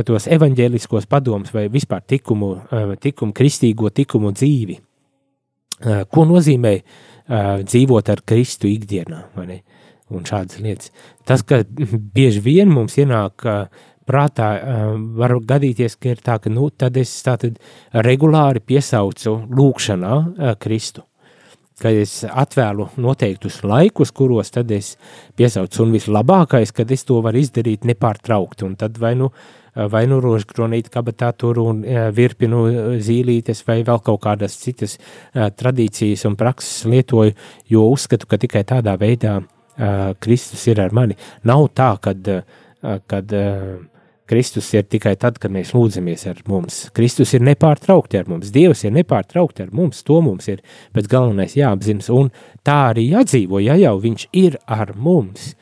tos 0.08 0.27
evaņģēliskos 0.32 1.08
padomus 1.10 1.53
vai 1.56 1.67
vispār 1.72 2.03
tikumu, 2.08 2.53
tikumu, 3.01 3.36
kristīgo 3.36 3.91
tikumu 3.96 4.34
dzīvi? 4.36 4.79
Ko 6.10 6.25
nozīmē 6.25 6.74
dzīvot 7.63 8.10
ar 8.13 8.24
Kristu 8.25 8.70
ikdienā? 8.72 9.22
Un 10.08 10.24
šādas 10.24 10.62
lietas. 10.63 10.91
Tas, 11.27 11.44
ka 11.44 11.62
bieži 12.15 12.41
vien 12.44 12.72
mums 12.72 12.98
ienāk 13.00 13.44
prātā 14.08 14.48
var 15.20 15.36
gadīties, 15.44 15.98
ka 16.00 16.15
ir 16.15 16.24
tā, 16.24 16.39
ka 16.39 16.51
nu, 16.53 16.70
tad 16.72 16.98
es 17.00 17.12
tātad 17.25 17.60
regulāri 18.08 18.63
piesaucu 18.63 19.36
lūkšanā 19.51 20.56
Kristu. 20.63 21.03
Kad 21.77 21.94
es 21.94 22.24
atvēlu 22.25 22.88
noteiktus 22.98 23.60
laikus, 23.67 24.10
kuros 24.15 24.50
tad 24.50 24.72
es 24.74 24.96
piesaucu, 25.38 25.84
un 25.84 25.91
vislabākais, 25.94 26.72
kad 26.74 26.89
es 26.89 27.06
to 27.06 27.20
varu 27.22 27.44
izdarīt 27.44 27.86
nepārtraukti, 27.86 28.65
un 28.65 28.74
tad 28.79 28.98
vai 28.98 29.13
nu, 29.20 29.29
vai 29.92 30.06
nu 30.10 30.20
rožkronīt 30.24 30.90
kabatā 30.94 31.32
tur 31.38 31.60
un 31.64 31.84
virpinu 32.16 32.64
zīlītes 33.04 33.64
vai 33.68 33.82
vēl 33.88 34.02
kaut 34.06 34.24
kādas 34.24 34.58
citas 34.62 34.98
tradīcijas 35.34 36.26
un 36.30 36.38
prakses 36.40 36.88
lietoju, 36.90 37.36
jo 37.70 37.84
uzskatu, 37.94 38.30
ka 38.30 38.40
tikai 38.42 38.64
tādā 38.68 38.98
veidā 39.00 39.40
Kristus 40.24 40.66
ir 40.72 40.82
ar 40.82 40.96
mani. 40.98 41.18
Nav 41.46 41.68
tā, 41.78 41.92
kad, 42.02 42.32
kad 43.06 43.36
uh, 43.38 43.78
Kristus 44.28 44.74
ir 44.76 44.84
tikai 44.92 45.14
tad, 45.16 45.38
kad 45.40 45.54
mēs 45.56 45.72
lūdzamies 45.72 46.26
ar 46.28 46.42
mums. 46.52 46.82
Kristus 46.96 47.32
ir 47.38 47.46
nepārtraukti 47.48 48.20
ar 48.20 48.28
mums, 48.28 48.52
Dievs 48.52 48.84
ir 48.84 48.92
nepārtraukti 48.98 49.64
ar 49.64 49.72
mums, 49.76 50.02
to 50.04 50.20
mums 50.24 50.50
ir, 50.52 50.60
bet 50.96 51.08
galvenais 51.12 51.56
jāapzinas, 51.56 52.10
un 52.12 52.28
tā 52.68 52.78
arī 52.90 53.08
jādzīvo, 53.14 53.62
ja 53.64 53.78
jau 53.80 53.96
viņš 54.04 54.28
ir 54.36 54.60
ar 54.68 54.92
mums. 55.00 55.54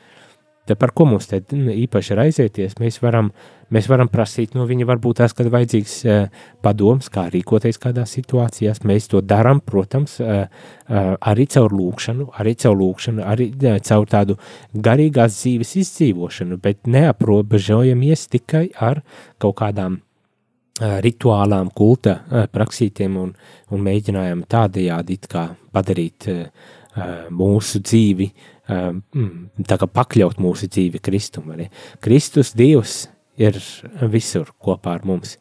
Tad 0.66 0.80
par 0.82 0.90
ko 0.96 1.06
mums 1.06 1.28
te 1.30 1.42
īpaši 1.54 2.18
raizēties? 2.18 2.78
Mēs 2.82 2.98
varam 3.02 3.30
Mēs 3.74 3.88
varam 3.90 4.06
prasīt 4.06 4.52
no 4.54 4.62
viņa, 4.66 4.86
varbūt 4.86 5.18
tās, 5.18 5.32
kad 5.34 5.48
vajadzīgs 5.50 5.94
uh, 6.06 6.42
padoms, 6.62 7.08
kā 7.10 7.24
rīkoties 7.32 7.80
kādās 7.82 8.12
situācijās. 8.14 8.84
Mēs 8.86 9.08
to 9.10 9.18
darām, 9.26 9.58
protams, 9.58 10.20
uh, 10.22 10.44
uh, 10.46 11.08
arī 11.18 11.48
caur 11.50 11.74
lūkšanu, 11.74 12.28
arī 12.38 12.54
caur 12.62 12.78
lūkšanu, 12.78 13.24
arī 13.26 13.48
caur 13.88 14.06
tādu 14.10 14.38
garīgās 14.86 15.40
dzīves 15.40 15.74
izdzīvošanu, 15.82 16.60
bet 16.62 16.86
neaprobežojamies 16.86 18.28
tikai 18.36 18.68
ar 18.78 19.02
kaut 19.42 19.58
kādām 19.62 20.02
rituālām, 20.76 21.70
kulta 21.72 22.18
praksītiem 22.52 23.14
un, 23.16 23.30
un 23.72 23.80
mēģinājām 23.80 24.42
tādējādi 24.52 25.16
padarīt 25.72 26.26
mūsu 27.34 27.82
dzīvi, 27.84 28.30
tā 28.66 29.78
kā 29.80 29.88
pakļaut 29.98 30.40
mūsu 30.42 30.70
dzīvi 30.70 31.02
Kristum. 31.04 31.52
Kristus 32.04 32.54
Dievs 32.56 33.06
ir 33.40 33.58
visur 34.12 34.50
kopā 34.62 34.96
ar 34.96 35.06
mums. 35.08 35.36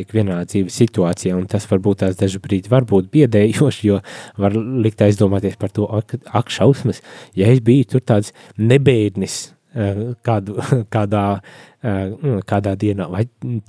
Ikvienā 0.00 0.38
dzīves 0.48 0.78
situācijā, 0.80 1.34
un 1.36 1.44
tas 1.50 1.66
varbūt 1.68 2.00
tās 2.00 2.16
daži 2.16 2.38
brīdi 2.40 2.70
var 2.72 2.86
būt 2.88 3.10
biedējoši, 3.12 3.82
jo 3.90 3.98
var 4.40 4.54
likt 4.56 5.02
aizdomāties 5.04 5.58
par 5.60 5.74
to, 5.76 5.84
ak, 5.84 6.14
ak 6.24 6.52
šausmas, 6.54 7.02
ja 7.36 7.50
es 7.52 7.60
biju 7.60 7.84
tur 7.90 8.04
tāds 8.08 8.32
nebēdnis 8.56 9.50
kādu, 10.26 10.56
kādā, 10.94 11.24
eh, 11.82 12.16
kādā 12.48 12.74
dienā, 12.80 13.06
vai, 13.12 13.26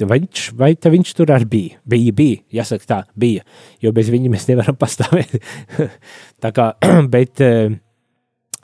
vai, 0.08 0.22
vai 0.58 0.74
viņš 0.98 1.14
tur 1.18 1.34
arī 1.36 1.50
bija? 1.52 1.84
Bija, 1.86 2.16
bija, 2.18 2.42
jāsaka 2.62 2.90
tā, 2.90 3.00
bija, 3.16 3.46
jo 3.84 3.94
bez 3.96 4.10
viņa 4.14 4.34
mēs 4.34 4.50
nevaram 4.50 4.80
pastāvēt. 4.84 5.38
tā 6.42 6.54
kā, 6.56 6.74
bet, 7.16 7.46
uh, 7.46 7.80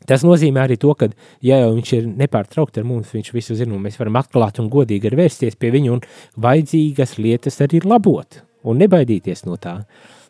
Tas 0.07 0.21
nozīmē 0.23 0.61
arī 0.63 0.77
to, 0.79 0.93
ka, 0.95 1.09
ja 1.43 1.57
jau 1.59 1.73
viņš 1.75 1.89
ir 1.97 2.05
nepārtraukti 2.21 2.79
ar 2.79 2.85
mums, 2.87 3.09
viņš 3.11 3.31
visu 3.35 3.57
zina, 3.59 3.73
un 3.75 3.81
mēs 3.83 3.97
varam 3.99 4.15
atklāt 4.21 4.61
un 4.63 4.69
godīgi 4.71 5.11
vērsties 5.11 5.57
pie 5.59 5.73
viņa, 5.73 5.97
un 5.97 6.03
vajadzīgas 6.45 7.17
lietas 7.19 7.59
arī 7.65 7.81
labot, 7.83 8.39
un 8.63 8.79
nebaidīties 8.79 9.43
no 9.49 9.57
tā. 9.59 9.81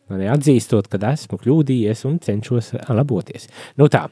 Atzīstot, 0.07 0.87
ka 0.87 0.95
esmu 1.11 1.35
kļūdījies 1.41 2.05
un 2.07 2.21
cenšos 2.23 2.69
laboties. 2.95 3.49
Nu 3.75 3.91
tā, 3.91 4.05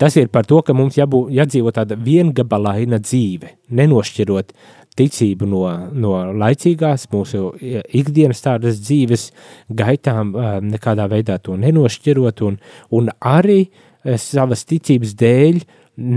tas 0.00 0.16
ir 0.16 0.30
par 0.32 0.48
to, 0.48 0.62
ka 0.64 0.72
mums 0.72 0.96
jābū, 0.96 1.28
jādzīvo 1.34 1.68
tāda 1.76 1.92
viengabalaina 2.00 2.96
dzīve, 3.02 3.50
nenošķirot 3.68 4.54
ticību 4.96 5.46
no, 5.48 5.90
no 5.92 6.32
laicīgās, 6.40 7.08
mūsu 7.12 7.52
ikdienas 8.00 8.40
tādas 8.44 8.80
dzīves 8.80 9.32
gaitām, 9.68 10.32
nekādā 10.68 11.08
veidā 11.12 11.38
to 11.40 11.56
nenošķirot, 11.60 12.42
un, 12.48 12.58
un 12.96 13.08
arī 13.20 13.68
savas 14.16 14.64
ticības 14.68 15.14
dēļ 15.20 15.56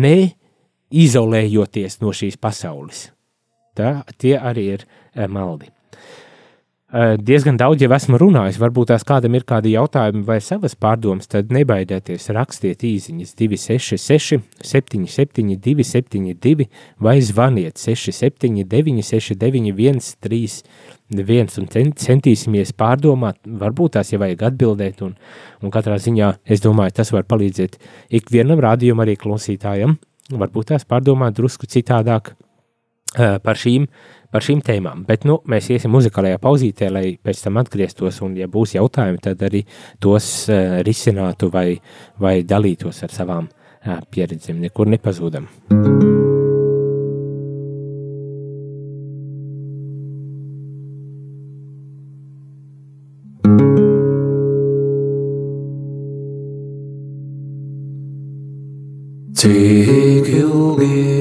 neizolējoties 0.06 2.00
no 2.04 2.10
šīs 2.15 2.36
pasaules. 2.39 3.12
Tā, 3.75 4.04
tie 4.15 4.39
arī 4.39 4.63
ir 4.77 4.88
maldi. 5.27 5.75
Eh, 6.96 7.18
diezgan 7.20 7.58
daudz 7.60 7.82
jau 7.84 7.90
esmu 7.92 8.16
runājis, 8.22 8.56
varbūt 8.62 8.88
tās 8.94 9.04
kādam 9.04 9.34
ir 9.36 9.44
kādi 9.44 9.74
jautājumi 9.74 10.22
vai 10.24 10.38
savas 10.40 10.78
pārdomas, 10.80 11.28
tad 11.28 11.50
nebaidieties 11.52 12.30
rakstiet 12.32 12.86
īsiņas 12.88 13.34
266 13.36 14.38
77 14.64 15.58
272 15.66 16.70
vai 17.04 17.18
zvaniet 17.20 17.82
679 17.84 19.04
691 19.10 20.00
3 20.24 21.25
viens 21.28 21.60
un 21.60 21.68
centīsimies 21.68 22.72
pārdomāt, 22.80 23.42
varbūt 23.44 23.98
tās 23.98 24.14
jau 24.16 24.22
vajag 24.24 24.48
atbildēt, 24.54 25.04
un, 25.04 25.18
un 25.60 25.75
katrā 25.75 26.00
ziņā 26.00 26.32
es 26.48 26.64
domāju, 26.64 26.96
tas 27.02 27.12
var 27.12 27.28
palīdzēt 27.28 27.75
ikvienam 28.22 28.64
rādījumam, 28.64 29.04
arī 29.04 29.20
klausītājam, 29.20 30.00
varbūt 30.32 30.72
tās 30.72 30.88
pārdomāt 30.88 31.36
drusku 31.36 31.68
citādāk 31.68 32.38
par, 33.15 33.60
šīm, 33.60 33.88
par 34.34 34.45
šīm 34.45 34.62
tēmām. 34.65 35.05
Bet 35.07 35.27
nu, 35.27 35.39
mēs 35.51 35.69
iesim 35.74 35.93
muzikālajā 35.95 36.41
pauzītē, 36.43 36.89
lai 36.93 37.05
pēc 37.24 37.45
tam 37.48 37.62
atgrieztos, 37.62 38.22
un 38.25 38.36
ja 38.39 38.50
būs 38.51 38.75
jautājumi, 38.77 39.22
tad 39.24 39.45
arī 39.48 39.65
tos 40.03 40.50
uh, 40.50 40.81
risinātu 40.86 41.51
vai, 41.53 41.69
vai 42.22 42.39
dalītos 42.48 43.03
ar 43.07 43.15
savām 43.15 43.50
uh, 43.50 44.01
pieredzēm, 44.12 44.62
nekur 44.67 44.91
nepazūdam. 44.91 45.50
Cik 59.36 60.27
ilgi, 60.31 61.14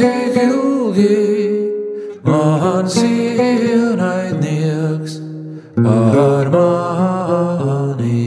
ilgi 0.00 1.16
mans 2.24 2.96
ienaidnieks 3.02 5.12
par 5.84 6.46
mani 6.54 8.24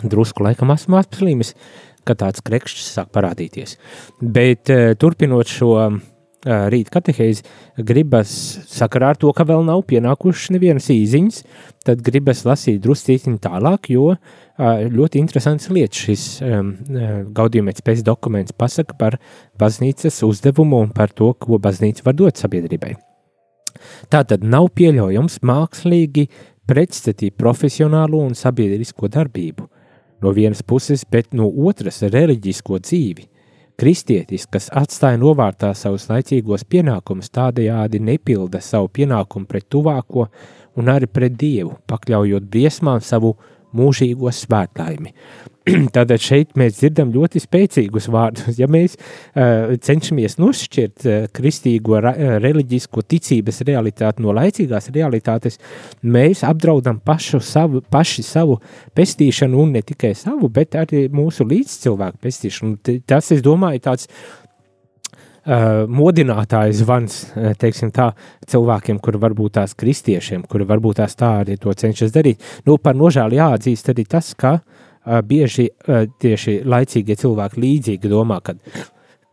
drusku 0.01 0.43
laikam 0.43 0.73
esmu 0.73 0.97
apslimis, 0.97 1.53
ka 2.07 2.17
tāds 2.19 2.43
krekšķis 2.45 2.91
sāk 2.99 3.13
parādīties. 3.15 3.77
Bet 4.21 4.71
uh, 4.73 4.93
turpinot 4.99 5.49
šo 5.51 5.71
uh, 5.75 5.97
rīta 6.45 6.93
katehēzi, 6.99 7.43
gribas 7.85 8.31
sakarā 8.69 9.13
ar 9.13 9.19
to, 9.19 9.31
ka 9.33 9.45
vēl 9.47 9.65
nav 9.65 9.81
pienākušas 9.89 10.53
nevienas 10.53 10.89
īziņas, 10.93 11.41
tad 11.85 12.03
gribas 12.05 12.43
lasīt 12.45 12.81
druscītiņu 12.83 13.41
tālāk, 13.41 13.89
jo 13.95 14.11
uh, 14.13 14.19
ļoti 14.55 15.21
interesants 15.21 15.69
lietas 15.73 16.05
šis 16.05 16.25
um, 16.45 16.71
gaudījumēc 17.35 17.81
pēc 17.85 18.05
dokuments 18.05 18.55
pasaka 18.55 18.97
par 18.99 19.19
baznīcas 19.59 20.21
uzdevumu 20.27 20.83
un 20.85 20.93
par 20.95 21.13
to, 21.13 21.33
ko 21.33 21.59
baznīca 21.61 22.05
var 22.05 22.17
dot 22.21 22.41
sabiedrībai. 22.41 22.95
Tā 24.09 24.23
tad 24.23 24.45
nav 24.45 24.69
pieļaujams 24.77 25.41
mākslīgi 25.45 26.29
pretstatīt 26.65 27.35
profesionālo 27.37 28.21
un 28.25 28.37
sabiedrisko 28.37 29.09
darbību 29.11 29.67
no 30.25 30.33
vienas 30.33 30.63
puses, 30.65 31.05
bet 31.05 31.33
no 31.37 31.47
otras 31.69 32.01
reliģisko 32.01 32.81
dzīvi. 32.81 33.29
Kristietis, 33.75 34.45
kas 34.47 34.69
atstāja 34.71 35.19
novārtā 35.19 35.73
savus 35.75 36.07
laicīgos 36.07 36.63
pienākumus, 36.71 37.31
tādējādi 37.35 37.99
nepilda 37.99 38.61
savu 38.63 38.87
pienākumu 38.95 39.49
pret 39.51 39.67
tuvāko 39.69 40.29
un 40.79 40.91
arī 40.91 41.09
pret 41.11 41.35
Dievu, 41.35 41.75
pakļaujot 41.91 42.47
briesmām 42.51 43.03
savu 43.03 43.33
mūžīgo 43.75 44.31
svētlaimi. 44.33 45.13
Tātad 45.95 46.21
šeit 46.21 46.53
mēs 46.59 46.77
dzirdam 46.77 47.09
ļoti 47.13 47.41
spēcīgus 47.41 48.07
vārdus. 48.13 48.59
Ja 48.59 48.67
mēs 48.69 48.97
uh, 48.99 49.73
cenšamies 49.81 50.37
nošķirt 50.37 51.05
uh, 51.07 51.25
kristīgo, 51.33 51.97
ra, 52.05 52.13
uh, 52.13 52.35
reliģisko 52.43 53.01
ticības 53.09 53.63
realitāti 53.65 54.21
no 54.25 54.35
laicīgās 54.37 54.91
realitātes, 54.93 55.57
mēs 56.05 56.45
apdraudam 56.45 57.01
pašu 57.01 57.41
savu, 57.41 57.81
paši 57.81 58.25
savu 58.25 58.59
pestīšanu, 58.97 59.65
un 59.65 59.73
ne 59.79 59.83
tikai 59.85 60.13
savu, 60.17 60.51
bet 60.53 60.77
arī 60.77 61.07
mūsu 61.13 61.47
līdzcilvēku 61.49 62.21
pestīšanu. 62.21 62.99
Tas, 63.09 63.33
es 63.33 63.41
domāju, 63.45 63.87
tāds 63.89 64.05
uh, 64.09 64.44
modinātājs 65.45 66.81
zvans, 66.81 67.19
uh, 67.35 67.51
teiksim 67.59 67.91
tā, 67.95 68.09
cilvēkiem, 68.49 68.99
kuri 69.03 69.21
varbūt 69.21 69.57
tās 69.59 69.75
kristiešiem, 69.77 70.47
kuri 70.49 70.67
varbūt 70.69 71.01
tās 71.01 71.17
tā 71.19 71.31
arī 71.43 71.59
to 71.61 71.73
cenšas 71.73 72.13
darīt. 72.15 72.41
Nu, 72.65 72.79
par 72.81 72.97
nožēlu 72.97 73.37
jāatzīst 73.37 73.93
arī 73.93 74.07
tas, 74.09 74.33
ka 74.33 74.57
uh, 74.57 75.21
bieži 75.21 75.67
uh, 75.69 76.07
tieši 76.21 76.59
laicīgie 76.65 77.17
cilvēki 77.21 77.63
līdzīgi 77.65 78.11
domā, 78.11 78.41
ka 78.45 78.57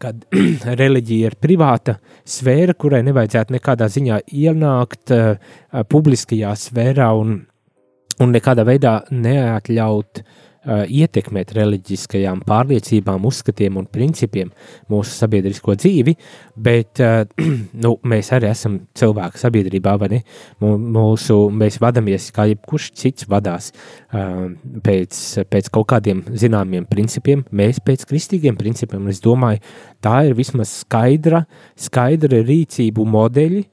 kad 0.03 0.25
reliģija 0.83 1.31
ir 1.31 1.39
privāta 1.39 1.97
sfēra, 2.27 2.75
kurai 2.75 3.05
nevajadzētu 3.07 3.55
nekādā 3.55 3.87
ziņā 3.87 4.23
ienākt 4.35 5.15
uh, 5.15 5.53
publiskajā 5.89 6.57
sfērā 6.59 7.13
un, 7.15 7.37
un 8.19 8.35
nekādā 8.35 8.67
veidā 8.67 8.97
neatļaut 9.15 10.25
uh, 10.25 10.27
uh, 10.27 10.41
ietekmēt 10.65 11.53
reliģiskajām 11.57 12.43
pārliecībām, 12.47 13.25
uzskatiem 13.27 13.81
un 13.81 13.89
principiem 13.91 14.53
mūsu 14.93 15.15
sabiedrisko 15.17 15.75
dzīvi, 15.79 16.15
bet 16.55 17.03
nu, 17.85 17.95
mēs 18.07 18.33
arī 18.37 18.51
esam 18.53 18.79
cilvēku 18.99 19.41
sabiedrībā, 19.43 19.97
vai 20.01 20.11
ne? 20.15 20.21
Mūsu, 20.63 21.39
mēs 21.51 21.81
vadamies, 21.83 22.31
kā 22.35 22.47
jebkurš 22.53 22.91
cits 23.03 23.29
vadās 23.31 23.73
pēc, 24.13 25.21
pēc 25.51 25.71
kaut 25.75 25.91
kādiem 25.95 26.25
zināmiem 26.31 26.87
principiem, 26.91 27.45
mēs 27.51 27.83
pēc 27.83 28.07
kristīgiem 28.11 28.59
principiem, 28.59 29.11
es 29.11 29.23
domāju, 29.25 29.63
tā 30.03 30.23
ir 30.29 30.39
vismaz 30.39 30.83
skaidra, 30.83 31.45
skaidra 31.79 32.43
rīcību 32.47 33.07
modeļi, 33.09 33.65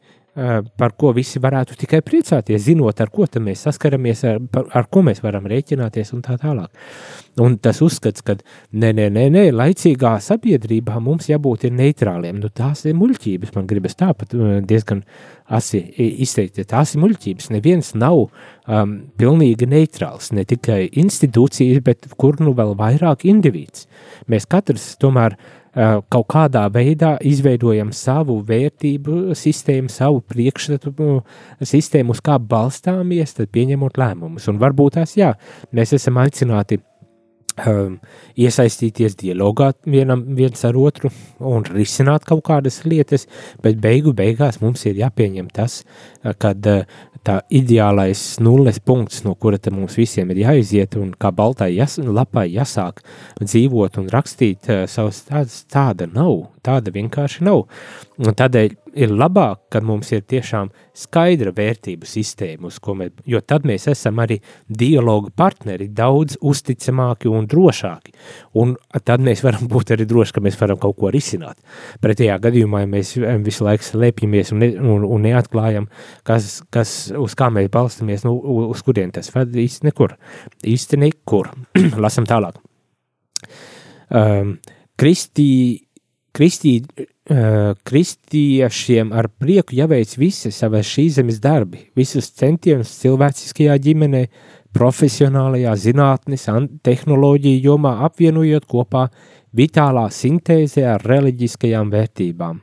par 0.79 0.93
ko 0.99 1.11
visi 1.15 1.39
varētu 1.41 1.75
tikai 1.79 1.99
priecāties, 2.05 2.61
zinot, 2.69 3.01
ar 3.01 3.09
ko 3.11 3.25
mēs 3.43 3.65
saskaramies, 3.67 4.23
ar, 4.29 4.37
par, 4.51 4.67
ar 4.75 4.87
ko 4.91 5.03
mēs 5.03 5.19
varam 5.23 5.47
rēķināties 5.49 6.13
un 6.15 6.21
tā 6.25 6.37
tālāk. 6.39 6.69
Un 7.39 7.57
tas 7.61 7.81
uzskats, 7.83 8.23
ka 8.25 8.35
nē, 8.35 8.91
nē, 8.95 9.07
nē, 9.15 9.25
nē 9.33 9.43
laicīgā 9.55 10.15
sabiedrībā 10.23 10.99
mums 11.03 11.29
jābūt 11.29 11.67
neitrāliem, 11.71 12.39
nu 12.39 12.51
tās 12.51 12.85
ir 12.87 12.97
muļķības, 12.99 13.53
man 13.55 13.67
gribas 13.69 13.99
tāpat 13.99 14.35
eh, 14.35 14.55
diezgan 14.67 15.03
asi 15.49 15.81
izteikt, 15.97 16.61
tās 16.69 16.93
ir 16.93 17.03
muļķības, 17.03 17.47
neviens 17.55 17.95
nav 17.97 18.19
um, 18.27 18.91
pilnīgi 19.17 19.65
neitrāls, 19.69 20.29
ne 20.37 20.43
tikai 20.45 20.83
institūcijas, 21.01 21.81
bet 21.85 22.11
kur 22.21 22.37
nu 22.43 22.53
vēl 22.57 22.75
vairāk 22.77 23.25
individs. 23.25 23.87
Mēs 24.29 24.45
katrs 24.45 24.91
tomēr 25.01 25.33
uh, 25.33 25.58
Eh, 25.58 25.58
kaut 25.73 26.27
kādā 26.33 26.65
veidā 26.73 27.15
izveidojam 27.25 27.91
savu 27.95 28.39
vērtību 28.47 29.35
sistēmu, 29.37 29.91
savu 29.93 30.23
priekšstatu 30.25 30.93
sistēmu, 31.61 32.15
uz 32.15 32.23
kā 32.25 32.39
balstāmies, 32.41 33.35
tad 33.37 33.51
pieņemot 33.53 33.99
lēmumus. 34.01 34.49
Un 34.49 34.61
varbūt 34.61 34.97
tās, 34.97 35.15
jā, 35.19 35.33
mēs 35.75 35.93
esam 35.97 36.17
aicināti 36.23 36.79
um, 37.67 37.97
iesaistīties 38.39 39.17
dialogā 39.19 39.71
vienam 39.89 40.23
viens 40.37 40.63
ar 40.67 40.77
otru 40.79 41.11
un 41.39 41.65
risināt 41.67 42.25
kaut 42.29 42.43
kādas 42.47 42.81
lietas, 42.85 43.27
bet 43.63 43.79
beigu 43.81 44.13
beigās 44.15 44.61
mums 44.63 44.85
ir 44.89 44.99
jāpieņem 45.01 45.49
tas, 45.53 45.83
eh, 46.23 46.33
kad 46.39 46.69
uh, 46.69 46.83
tā 47.25 47.39
ideālais 47.51 48.21
nulles 48.39 48.79
punkts, 48.79 49.23
no 49.25 49.35
kura 49.35 49.59
mums 49.71 49.97
visiem 49.99 50.29
ir 50.31 50.43
jāiziet, 50.45 50.95
un 50.99 51.11
kā 51.19 51.31
baltai 51.35 51.73
jas, 51.75 51.97
lapai 51.99 52.47
jāsāk 52.53 53.03
dzīvot 53.41 53.99
un 53.99 54.09
rakstīt 54.13 54.69
uh, 54.71 54.85
savus 54.87 55.25
tādas, 55.27 55.63
tāda 55.69 56.07
nav, 56.11 56.47
tāda 56.63 56.93
vienkārši 56.95 57.43
nav. 57.47 57.65
Un 58.19 58.35
tādēļ 58.35 58.75
ir 58.97 59.11
labāk, 59.13 59.65
kad 59.73 59.85
mums 59.85 60.11
ir 60.13 60.21
tiešām 60.27 60.69
skaidra 60.97 61.51
vērtību 61.55 62.07
sistēma, 62.07 62.69
mēs, 62.69 63.11
jo 63.29 63.41
tad 63.41 63.65
mēs 63.67 63.87
esam 63.91 64.21
arī 64.23 64.39
dialogu 64.67 65.31
partneri, 65.35 65.89
daudz 65.95 66.37
uzticamāki 66.41 67.29
un 67.31 67.47
drošāki. 67.49 68.13
Un 68.61 68.75
tad 69.05 69.23
mēs 69.25 69.43
varam 69.45 69.67
būt 69.73 69.93
arī 69.95 70.07
droši, 70.09 70.35
ka 70.35 70.43
mēs 70.45 70.59
varam 70.61 70.79
kaut 70.81 70.97
ko 70.99 71.11
risināt. 71.13 71.59
Pretējā 72.03 72.39
gadījumā, 72.43 72.83
ja 72.85 72.91
mēs 72.91 73.13
visu 73.45 73.67
laiku 73.67 73.87
slēpjamies 73.87 74.53
un, 74.55 74.63
ne, 74.63 74.71
un, 74.79 75.05
un 75.05 75.27
neatklājam, 75.27 75.89
kas, 76.27 76.59
kas, 76.73 76.95
uz 77.17 77.37
kā 77.39 77.51
mēs 77.53 77.69
balstamies, 77.73 78.25
nu, 78.27 78.35
uz 78.69 78.83
kurien 78.85 79.13
tas 79.15 79.31
ved 79.35 79.55
īsti 79.59 79.89
nekur. 79.89 80.17
Īsti 80.67 81.03
nekur. 81.05 81.53
Lasam 82.03 82.27
tālāk. 82.29 82.59
Um, 84.09 84.57
Kristī, 84.99 85.49
Kristī 86.35 86.79
Eh, 86.99 87.05
kristiešiem 87.29 89.11
ar 89.13 89.29
prieku 89.29 89.75
jāveic 89.77 90.15
visi 90.17 90.49
savas 90.51 90.87
šīs 90.89 91.19
zemes 91.19 91.37
darbi, 91.43 91.83
visus 91.95 92.31
centienus 92.33 92.95
cilvēciskajā 93.03 93.75
ģimenē, 93.85 94.23
profesionālajā 94.73 95.75
zinātnes, 95.77 96.47
tehnoloģiju 96.85 97.61
jomā 97.65 97.99
apvienojot 98.07 98.65
kopā 98.69 99.07
vitālā 99.53 100.07
sintēzē 100.13 100.85
ar 100.95 101.05
reliģiskajām 101.05 101.93
vērtībām. 101.93 102.59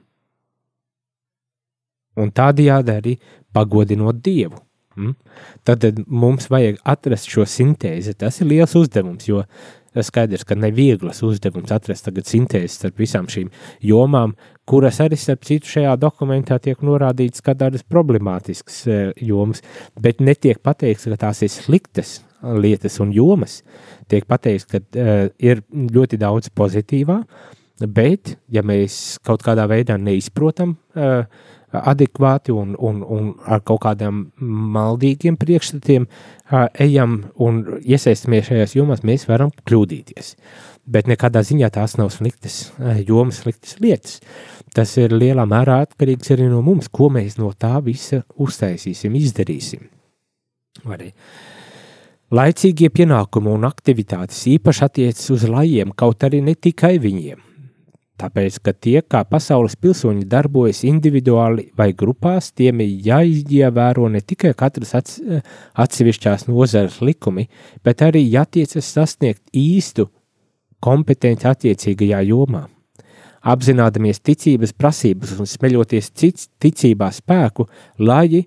Un 2.17 2.31
tādējādi 2.33 2.95
arī 2.95 3.17
pagodinot 3.55 4.23
Dievu. 4.25 4.63
Mm? 4.97 5.13
Tad 5.67 5.85
mums 6.09 6.49
vajag 6.49 6.79
atrast 6.89 7.29
šo 7.29 7.45
sintēzi. 7.45 8.15
Tas 8.17 8.41
ir 8.41 8.49
liels 8.49 8.73
uzdevums, 8.79 9.27
jo 9.29 9.43
skaidrs, 10.05 10.45
ka 10.45 10.57
nevieglas 10.59 11.23
uzdevums 11.27 11.73
atrast 11.73 12.09
tagad 12.09 12.29
sintēzi 12.29 12.73
starp 12.75 13.01
visām 13.01 13.31
šīm 13.33 13.49
jomām, 13.87 14.35
kuras 14.69 15.01
arī, 15.05 15.19
starp 15.21 15.47
citu, 15.47 15.71
šajā 15.71 15.97
dokumentā 16.03 16.59
tiek 16.63 16.83
norādīts 16.85 17.45
kā 17.45 17.55
tādas 17.59 17.87
problemātiskas 17.87 18.83
e, 18.87 19.01
jomas, 19.25 19.63
bet 20.01 20.21
netiek 20.21 20.61
pateikts, 20.65 21.09
ka 21.09 21.21
tās 21.29 21.45
ir 21.47 21.53
sliktas 21.55 22.21
lietas 22.43 23.01
un 23.01 23.13
jomas. 23.15 23.61
Tiek 24.11 24.27
pateikts, 24.29 24.67
ka 24.71 24.81
uh, 24.81 25.27
ir 25.43 25.63
ļoti 25.73 26.19
daudz 26.21 26.51
pozitīvā, 26.55 27.21
bet, 27.83 28.37
ja 28.53 28.63
mēs 28.67 29.17
kaut 29.27 29.43
kādā 29.47 29.67
veidā 29.71 29.97
neizprotam 30.01 30.77
uh, 30.95 31.25
adekvāti 31.73 32.55
un, 32.55 32.75
un, 32.79 33.03
un 33.03 33.33
ar 33.45 33.63
kaut 33.67 33.83
kādiem 33.85 34.27
maldīgiem 34.77 35.37
priekšstatiem 35.41 36.07
ejam 36.83 37.19
un 37.43 37.63
iesaistamies 37.83 38.51
šajās 38.51 38.77
jomās, 38.79 39.03
mēs 39.07 39.27
varam 39.29 39.51
kļūdīties. 39.67 40.35
Bet 40.87 41.09
nekādā 41.11 41.43
ziņā 41.43 41.73
tās 41.75 41.97
nav 41.99 42.13
sliktas 42.15 42.71
jomas, 43.09 43.43
sliktas 43.43 43.81
lietas. 43.83 44.21
Tas 44.77 44.93
ir 45.01 45.15
lielā 45.17 45.47
mērā 45.49 45.81
atkarīgs 45.87 46.31
arī 46.35 46.47
no 46.53 46.61
mums, 46.63 46.87
ko 46.93 47.09
mēs 47.11 47.39
no 47.41 47.51
tā 47.59 47.81
visa 47.83 48.23
uztaisīsim, 48.39 49.17
izdarīsim. 49.19 49.89
Arī. 50.87 51.11
Laicīgie 52.37 52.91
pienākumi 52.91 53.51
un 53.55 53.67
aktivitātes 53.69 54.39
īpaši 54.51 54.85
attiecas 54.87 55.31
uz 55.35 55.47
lajiem, 55.51 55.93
kaut 55.95 56.27
arī 56.27 56.43
ne 56.45 56.55
tikai 56.55 56.97
viņiem. 57.03 57.43
Tāpēc, 58.17 58.55
ka 58.65 58.73
tie, 58.73 59.03
kā 59.05 59.21
pasaules 59.29 59.75
pilsoņi 59.77 60.25
darbojas 60.31 60.81
individuāli 60.89 61.67
vai 61.77 61.91
grupās, 61.93 62.49
tiem 62.57 62.81
ir 62.81 63.11
jāievēro 63.11 64.09
ne 64.09 64.23
tikai 64.25 64.55
katras 64.57 64.95
atsevišķās 64.97 66.47
nozares 66.49 67.03
likumi, 67.05 67.45
bet 67.85 68.01
arī 68.07 68.25
jātiecas 68.25 68.89
sasniegt 68.97 69.43
īstu 69.53 70.09
kompetenci 70.81 71.45
attiecīgajā 71.51 72.23
jomā. 72.31 72.65
Apzināmies 73.47 74.25
ticības 74.25 74.73
prasības 74.73 75.37
un 75.37 75.47
smeļoties 75.47 76.09
ticībā 76.17 77.13
spēku, 77.15 77.69
lai 78.01 78.47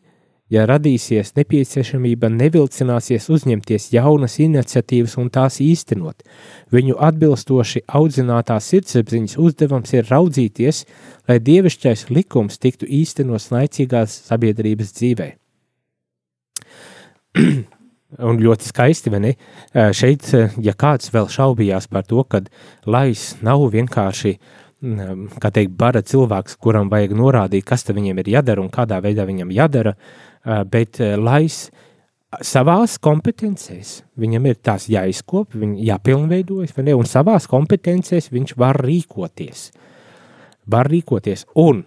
ja 0.54 0.66
radīsies 0.70 1.36
nepieciešamība, 1.38 2.30
nevilcināsies 2.34 3.30
uzņemties 3.34 3.90
jaunas 3.94 4.40
iniciatīvas 4.42 5.16
un 5.22 5.32
tās 5.34 5.60
īstenot. 5.64 6.26
Viņu 6.74 6.98
atbilstoši 7.10 7.86
audzinātās 8.00 8.70
sirdsapziņas 8.74 9.38
uzdevums 9.42 9.94
ir 9.94 10.10
raudzīties, 10.10 10.86
lai 11.30 11.40
dievišķais 11.40 12.08
likums 12.14 12.62
tiktu 12.62 12.90
īstenos 12.90 13.52
laicīgās 13.54 14.22
sabiedrības 14.30 14.96
dzīvē. 14.98 15.34
un 18.30 18.40
ļoti 18.42 18.72
skaisti, 18.72 19.12
vai 19.14 19.20
ne? 19.28 19.36
Šeit, 19.94 20.32
ja 20.66 20.74
kāds 20.74 21.14
vēl 21.14 21.30
šaubījās 21.30 21.88
par 21.94 22.10
to, 22.10 22.24
ka 22.26 22.42
lais 22.90 23.36
nav 23.46 23.70
vienkārši 23.70 24.34
kā 25.44 25.50
teikt, 25.52 25.74
bara 25.76 26.00
cilvēks, 26.00 26.56
kuram 26.64 26.88
vajag 26.88 27.12
norādīt, 27.20 27.66
kas 27.68 27.84
viņam 27.84 28.22
ir 28.22 28.30
jādara 28.32 28.64
un 28.64 28.70
kādā 28.72 29.02
veidā 29.04 29.26
viņam 29.28 29.50
jādara, 29.52 29.92
uh, 29.92 30.29
bet 30.70 31.00
eh, 31.04 31.16
lais 31.20 31.68
savās 32.46 32.98
kompetencēs, 33.02 34.00
viņam 34.20 34.50
ir 34.52 34.60
tās 34.62 34.88
jāizkop, 34.92 35.56
jāpilnveidojas, 35.58 36.76
ne, 36.86 36.96
un 36.98 37.10
savās 37.10 37.48
kompetencēs 37.50 38.30
viņš 38.34 38.56
var 38.60 38.78
rīkoties. 38.86 39.70
Var 40.70 40.90
rīkoties, 40.92 41.48
un 41.58 41.84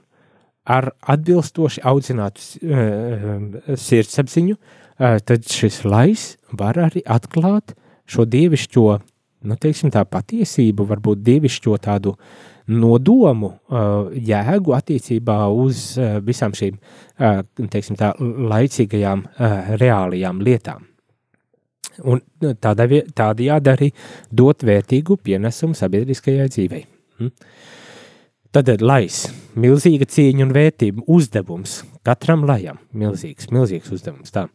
ar 0.66 0.90
atbilstoši 1.14 1.84
audzinātu 1.86 2.42
uh, 2.42 3.76
sirdsapziņu, 3.78 4.56
uh, 4.58 5.20
tad 5.22 5.46
šis 5.46 5.82
lais 5.86 6.26
var 6.58 6.78
arī 6.88 7.04
atklāt 7.06 7.76
šo 8.10 8.26
dievišķo, 8.26 8.86
nu, 9.46 9.58
teiksim 9.62 9.94
tā 9.94 10.02
patiesību, 10.06 10.86
varbūt 10.90 11.22
dievišķo 11.22 11.78
tādu 11.86 12.16
uh, 12.16 12.51
nodomu, 12.72 13.52
jēgu 14.12 14.74
attiecībā 14.76 15.38
uz 15.52 15.92
visām 16.24 16.54
šīm 16.56 16.78
teiksim, 17.72 17.98
tā, 18.00 18.12
laicīgajām 18.20 19.26
reālajām 19.82 20.40
lietām. 20.44 20.88
Un 22.08 22.22
tādējādi 22.40 23.70
arī 23.72 23.90
dot 24.32 24.64
vērtīgu 24.64 25.18
pienesumu 25.20 25.76
sabiedriskajai 25.76 26.48
dzīvei. 26.48 26.82
Hm? 27.20 27.34
Tad 28.52 28.68
ir 28.68 28.82
lais, 28.84 29.26
milzīga 29.56 30.08
cieņa 30.12 30.44
un 30.44 30.50
vērtība, 30.52 31.04
uzdevums 31.08 31.78
katram 32.04 32.42
lajam, 32.48 32.80
milzīgs, 32.92 33.48
milzīgs 33.52 33.92
uzdevums. 33.94 34.32
Tā. 34.34 34.46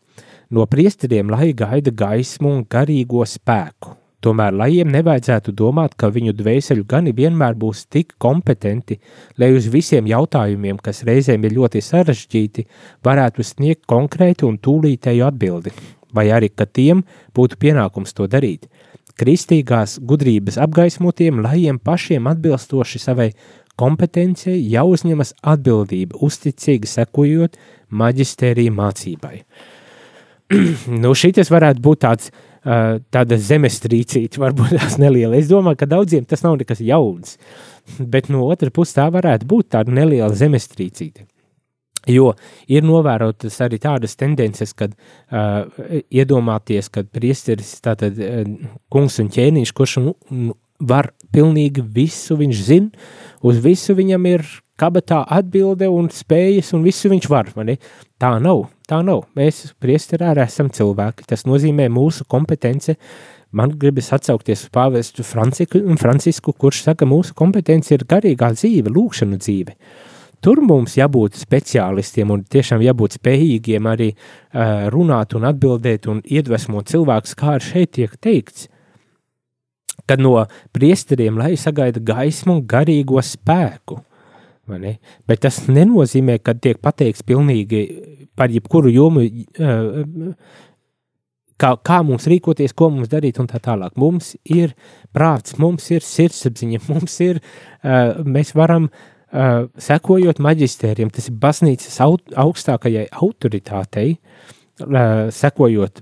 No 0.53 0.65
priesteriem 0.69 1.31
lai 1.33 1.51
gaida 1.57 1.91
gaismu 1.91 2.51
un 2.59 2.65
garīgo 2.69 3.25
spēku, 3.27 3.95
Tomēr 4.25 4.55
lajiem 4.57 4.89
nevajadzētu 4.89 5.51
domāt, 5.53 5.93
ka 5.93 6.09
viņu 6.09 6.31
dvēseļu 6.39 6.87
gani 6.89 7.11
vienmēr 7.13 7.53
būs 7.53 7.83
tik 7.93 8.15
kompetenti, 8.17 8.97
lai 9.37 9.51
uz 9.53 9.67
visiem 9.69 10.09
jautājumiem, 10.09 10.79
kas 10.81 11.03
reizēm 11.05 11.45
ir 11.45 11.53
ļoti 11.59 11.83
sarežģīti, 11.85 12.65
varētu 13.05 13.45
sniegt 13.45 13.85
konkrētu 13.85 14.49
un 14.49 14.57
tūlītēju 14.57 15.27
atbildi, 15.27 15.75
vai 16.17 16.31
arī, 16.33 16.49
ka 16.49 16.65
tiem 16.65 17.05
būtu 17.37 17.61
pienākums 17.61 18.17
to 18.17 18.25
darīt. 18.25 18.65
Kristīgās 19.21 19.99
gudrības 20.01 20.57
apgaismotiem 20.65 21.43
lajiem 21.45 21.77
pašiem 21.77 22.25
atbilstoši 22.33 23.01
savai 23.01 23.29
kompetencijai 23.77 24.57
jāuzņemas 24.73 25.35
atbildība, 25.45 26.17
uzticīgi 26.25 26.89
sekojot 26.89 27.61
maģistērija 27.93 28.73
mācībai. 28.73 29.37
nu, 31.03 31.13
šis 31.13 31.53
varētu 31.53 31.85
būt 31.85 32.05
tāds, 32.05 32.29
uh, 32.33 32.46
tāda 32.63 33.39
zemestrīcīte, 33.39 34.41
varbūt 34.41 34.75
tās 34.77 34.97
neliela. 35.01 35.37
Es 35.37 35.49
domāju, 35.51 35.81
ka 35.81 35.89
daudziem 35.89 36.27
tas 36.27 36.43
nav 36.45 36.57
nekas 36.59 36.83
jauns, 36.83 37.37
bet 37.99 38.29
no 38.33 38.45
otras 38.47 38.73
puses 38.75 38.97
tā 38.97 39.07
varētu 39.13 39.49
būt 39.49 39.73
tāda 39.77 39.93
neliela 39.93 40.33
zemestrīcīte. 40.35 41.27
Jo 42.07 42.31
ir 42.71 42.85
novērotas 42.87 43.57
arī 43.65 43.81
tādas 43.83 44.15
tendences, 44.15 44.71
kad 44.77 44.93
uh, 44.95 45.67
iedomāties, 46.07 46.87
ka 46.93 47.03
priesteris 47.03 47.73
tātad 47.83 48.15
uh, 48.21 48.45
kungs 48.93 49.19
un 49.19 49.31
ķēniņš, 49.33 49.73
kurš 49.75 49.97
nu, 50.05 50.15
var 50.79 51.11
pilnīgi 51.33 51.83
visu, 51.83 52.37
viņš 52.39 52.63
zina, 52.67 53.07
uz 53.45 53.59
visu 53.63 53.95
viņam 53.97 54.25
ir 54.29 54.45
kabatā 54.77 55.23
atbilde 55.33 55.89
un 55.89 56.09
spējas, 56.13 56.73
un 56.77 56.85
visu 56.85 57.09
viņš 57.11 57.29
var. 57.31 57.49
Mani? 57.57 57.77
Tā 58.21 58.35
nav, 58.41 58.67
tā 58.89 59.01
nav. 59.05 59.25
Mēs 59.37 59.73
priesterā 59.81 60.33
arī 60.33 60.45
esam 60.45 60.69
cilvēki. 60.73 61.25
Tas 61.29 61.47
nozīmē 61.49 61.89
mūsu 61.93 62.27
kompetence. 62.29 62.97
Man 63.55 63.73
gribas 63.79 64.11
atsaukties 64.13 64.65
uz 64.65 64.71
pāvestu 64.75 65.23
Francisku, 65.23 66.53
kurš 66.53 66.83
saka, 66.89 67.07
mūsu 67.07 67.33
kompetence 67.37 67.93
ir 67.95 68.03
garīgā 68.09 68.51
dzīve, 68.57 68.91
lūkšana 68.93 69.39
dzīve. 69.39 69.77
Tur 70.43 70.59
mums 70.61 70.93
jābūt 70.99 71.39
speciālistiem 71.39 72.29
un 72.29 72.43
tiešām 72.45 72.83
jābūt 72.85 73.15
spējīgiem 73.17 73.87
arī 73.89 74.11
uh, 74.13 74.85
runāt 74.93 75.33
un 75.33 75.47
atbildēt 75.49 76.05
un 76.11 76.19
iedvesmot 76.21 76.91
cilvēkus, 76.91 77.33
kā 77.39 77.55
ar 77.55 77.63
šeit 77.63 77.95
tiek 77.97 78.13
teikts 78.21 78.67
kad 80.07 80.21
no 80.23 80.35
priesteriem 80.75 81.37
lai 81.39 81.55
sagaida 81.59 82.01
gaismu 82.03 82.57
un 82.57 82.63
garīgo 82.69 83.21
spēku. 83.23 83.99
Bet 84.67 85.43
tas 85.45 85.61
nenozīmē, 85.71 86.39
ka 86.43 86.55
tiek 86.59 86.79
pateikts 86.83 87.23
pilnīgi 87.27 87.83
par 88.37 88.51
jebkuru 88.51 88.91
jomu, 88.91 89.23
kā, 91.57 91.71
kā 91.79 91.99
mums 92.03 92.27
rīkoties, 92.27 92.75
ko 92.75 92.91
mums 92.93 93.11
darīt 93.11 93.39
un 93.39 93.47
tā 93.47 93.61
tālāk. 93.63 93.95
Mums 93.95 94.35
ir 94.43 94.75
prāts, 95.15 95.55
mums 95.61 95.87
ir 95.95 96.03
sirdsapziņa, 96.03 96.83
mums 96.91 97.15
ir, 97.23 97.39
mēs 98.27 98.51
varam 98.57 98.91
sekojot 99.87 100.39
maģistēriem, 100.43 101.09
tas 101.15 101.31
ir 101.31 101.39
baznīcas 101.39 101.97
augstākajai 102.03 103.09
autoritātei, 103.23 104.13
uh, 104.15 104.56
sekojot, 104.77 106.01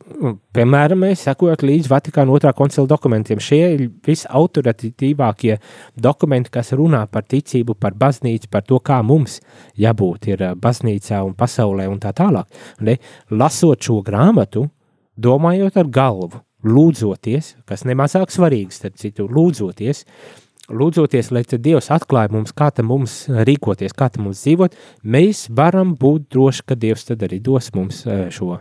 piemēram, 0.55 1.05
sekojot 1.15 1.63
līdz 1.63 1.89
Vatikāna 1.91 2.33
otrā 2.35 2.51
koncila 2.55 2.87
dokumentiem. 2.89 3.39
Šie 3.39 3.61
ir 3.75 3.83
visautoritatīvākie 4.05 5.57
dokumenti, 5.95 6.51
kas 6.51 6.73
runā 6.75 7.05
par 7.07 7.23
ticību, 7.23 7.77
par 7.79 7.95
baznīcu, 7.95 8.49
par 8.51 8.65
to, 8.67 8.79
kā 8.79 9.01
mums 9.03 9.39
jābūt 9.79 10.27
ir 10.33 10.47
baznīcā 10.59 11.23
un 11.25 11.35
pasaulē 11.37 11.87
un 11.91 11.99
tā 12.03 12.11
tālāk. 12.15 12.47
Ne? 12.81 12.97
Lasot 13.31 13.81
šo 13.81 14.01
grāmatu, 14.05 14.67
domājot 15.15 15.77
ar 15.79 15.87
galvu, 15.87 16.41
lūdzoties, 16.65 17.55
kas 17.65 17.85
nemazāk 17.85 18.33
svarīgs, 18.33 18.81
starp 18.81 18.97
citu, 18.99 19.29
lūdzoties, 19.29 20.03
uh, 20.03 20.44
lūdzoties, 20.69 21.31
lai 21.35 21.43
Dievs 21.61 21.91
atklāja 21.93 22.31
mums, 22.33 22.53
kā 22.55 22.71
mums 22.83 23.25
rīkoties, 23.29 23.93
kā 23.93 24.09
mums 24.19 24.43
dzīvot, 24.43 24.75
mēs 25.03 25.47
varam 25.49 25.95
būt 25.99 26.29
droši, 26.33 26.65
ka 26.65 26.75
Dievs 26.79 27.05
tad 27.09 27.25
arī 27.27 27.41
dos 27.43 27.71
mums 27.75 28.05
eh, 28.07 28.27
šo, 28.33 28.59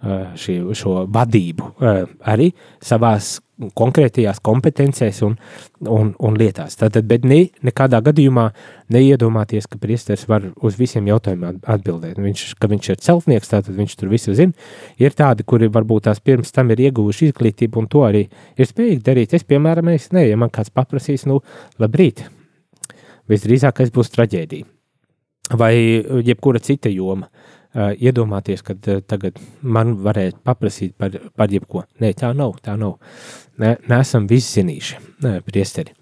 šī, 0.00 0.54
šo 0.76 1.04
vadību 1.12 1.66
eh, 1.84 2.04
arī 2.32 2.46
savās 2.80 3.38
konkrētajās 3.76 4.38
kompetencēs 4.40 5.18
un, 5.26 5.34
un, 5.84 6.14
un 6.16 6.38
lietās. 6.40 6.78
Tātad, 6.80 7.04
bet 7.04 7.26
ne, 7.28 7.42
nekādā 7.66 8.00
gadījumā 8.06 8.46
neiedomāties, 8.96 9.68
ka 9.68 9.76
priesteris 9.82 10.24
var 10.30 10.46
uz 10.56 10.78
visiem 10.80 11.10
jautājumiem 11.10 11.60
atbildēt. 11.68 12.16
Viņš, 12.16 12.46
ka 12.56 12.70
viņš 12.72 12.88
ir 12.94 13.02
celtnieks, 13.04 13.52
tātad 13.52 13.76
viņš 13.76 13.98
tur 14.00 14.08
visu 14.14 14.32
zina. 14.38 14.56
Ir 14.96 15.12
tādi, 15.12 15.44
kuri 15.44 15.68
varbūt 15.68 16.08
tās 16.08 16.24
pirms 16.24 16.56
tam 16.56 16.72
ir 16.72 16.86
ieguvuši 16.88 17.28
izglītību 17.34 17.84
un 17.84 17.92
to 17.92 18.06
arī 18.08 18.24
ir 18.56 18.72
spējīgi 18.72 19.04
darīt. 19.04 19.36
Es, 19.36 19.44
piemēram, 19.44 19.92
es 19.92 20.08
ne, 20.16 20.24
ja 20.30 20.40
man 20.40 20.48
kāds 20.48 20.72
paprasīs, 20.72 21.28
nu, 21.28 21.42
labrīt, 21.82 22.24
visdrīzākais 23.28 23.92
būs 23.92 24.16
traģēdija. 24.16 24.72
Vai 25.60 25.74
jebkura 26.24 26.60
cita 26.62 26.88
joma. 26.88 27.26
Uh, 27.26 27.59
iedomāties, 27.74 28.64
ka 28.66 28.74
uh, 28.74 29.00
tagad 29.06 29.38
man 29.62 29.94
varētu 30.02 30.42
paprasīt 30.46 30.96
par, 30.98 31.14
par 31.36 31.52
jebko. 31.52 31.84
Nē, 32.02 32.12
tā 32.18 32.32
nav. 32.36 32.58
Tā 32.64 32.76
nav 32.80 32.98
ne, 33.60 33.76
neesam 33.90 34.26
viszinīši 34.30 35.00
priesteri. 35.46 35.94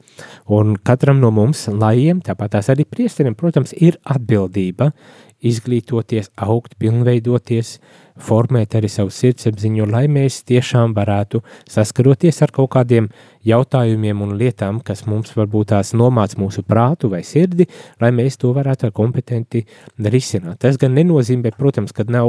Un 0.51 0.75
katram 0.83 1.21
no 1.23 1.31
mums, 1.31 1.69
lajiem, 1.71 2.23
tāpat 2.25 2.57
tās 2.57 2.71
arī 2.73 2.87
priesteriem, 2.89 3.37
protams, 3.39 3.75
ir 3.77 4.01
atbildība 4.03 4.91
izglītoties, 5.39 6.33
augt, 6.43 6.75
pilnveidoties, 6.83 7.77
formēt 8.19 8.75
arī 8.75 8.91
savu 8.91 9.13
sirdsapziņu, 9.15 9.87
lai 9.87 10.07
mēs 10.11 10.41
tiešām 10.49 10.97
varētu 10.97 11.45
saskaroties 11.71 12.43
ar 12.43 12.55
kaut 12.55 12.73
kādiem 12.75 13.07
jautājumiem 13.47 14.23
un 14.25 14.35
lietām, 14.39 14.81
kas 14.85 15.05
mums 15.07 15.35
varbūt 15.37 15.71
tās 15.73 15.93
nomāc 15.97 16.35
mūsu 16.41 16.65
prātu 16.67 17.11
vai 17.13 17.23
sirdi, 17.27 17.69
lai 18.03 18.11
mēs 18.15 18.39
to 18.41 18.53
varētu 18.57 18.91
kompetenti 18.97 19.65
risināt. 19.99 20.59
Tas 20.65 20.79
gan 20.81 20.97
nenozīmē, 20.99 21.53
protams, 21.57 21.95
ka 21.97 22.07
nav, 22.09 22.29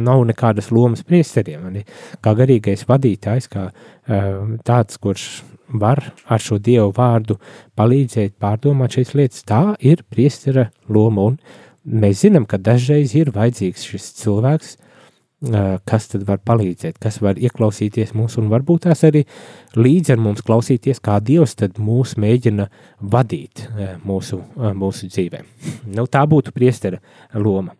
nav 0.00 0.24
nekādas 0.30 0.70
lomas 0.74 1.04
priesteriem, 1.06 1.82
kā 2.24 2.34
garīgais 2.38 2.86
vadītājs, 2.88 3.50
kā 3.52 3.70
tāds, 4.66 5.00
kurš 5.00 5.30
var 5.70 6.02
ar 6.26 6.42
šo 6.42 6.58
Dievu 6.58 6.90
vārdu 6.96 7.38
palīdzēt 7.78 8.36
pārdomāt 8.42 8.96
šīs 8.98 9.14
lietas. 9.14 9.44
Tā 9.46 9.76
ir 9.78 10.02
priestera 10.10 10.70
loma 10.88 11.30
un 11.30 11.38
mēs 11.84 12.24
zinām, 12.24 12.46
ka 12.46 12.58
dažreiz 12.58 13.14
ir 13.18 13.30
vajadzīgs 13.34 13.86
šis 13.92 14.08
cilvēks, 14.20 14.76
kas 15.40 16.08
tad 16.12 16.26
var 16.28 16.40
palīdzēt, 16.44 16.98
kas 17.00 17.20
var 17.24 17.38
ieklausīties 17.40 18.12
mūs 18.16 18.36
un 18.40 18.50
varbūt 18.52 18.84
tās 18.84 19.04
arī 19.08 19.22
līdz 19.78 20.12
ar 20.12 20.20
mums 20.20 20.44
klausīties, 20.44 21.00
kā 21.00 21.16
Dievs 21.24 21.56
tad 21.56 21.80
mūs 21.80 22.16
mēģina 22.20 22.68
vadīt 23.00 23.64
mūsu, 24.04 24.42
mūsu 24.76 25.08
dzīvē. 25.08 25.42
Nu, 25.96 26.04
tā 26.04 26.26
būtu 26.28 26.52
priestera 26.52 27.00
loma. 27.34 27.72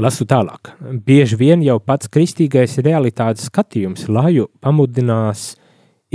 Lasu 0.00 0.26
tālāk. 0.28 0.72
Bieži 1.04 1.36
vien 1.40 1.62
jau 1.64 1.78
pats 1.80 2.08
kristīgais 2.12 2.80
realitātes 2.84 3.46
skatījums 3.50 4.08
laju 4.08 4.48
pamudinās 4.60 5.54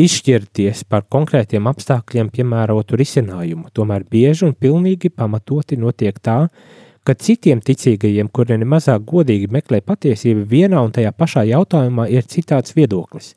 izšķirties 0.01 0.85
par 0.89 1.05
konkrētiem 1.11 1.67
apstākļiem 1.69 2.29
piemērotu 2.33 2.97
risinājumu. 2.99 3.69
Tomēr 3.73 4.05
bieži 4.09 4.47
un 4.49 4.55
pilnīgi 4.57 5.11
pamatoti 5.13 5.77
notiek 5.81 6.17
tā, 6.23 6.45
ka 6.47 6.90
citiem 7.17 7.61
ticīgajiem, 7.65 8.29
kuri 8.29 8.59
nemazāk 8.61 9.05
godīgi 9.07 9.49
meklē 9.51 9.81
patiesību, 9.85 10.45
vienā 10.49 10.83
un 10.85 10.93
tajā 10.93 11.11
pašā 11.17 11.45
jautājumā 11.49 12.07
ir 12.13 12.27
citāds 12.29 12.75
viedoklis. 12.77 13.33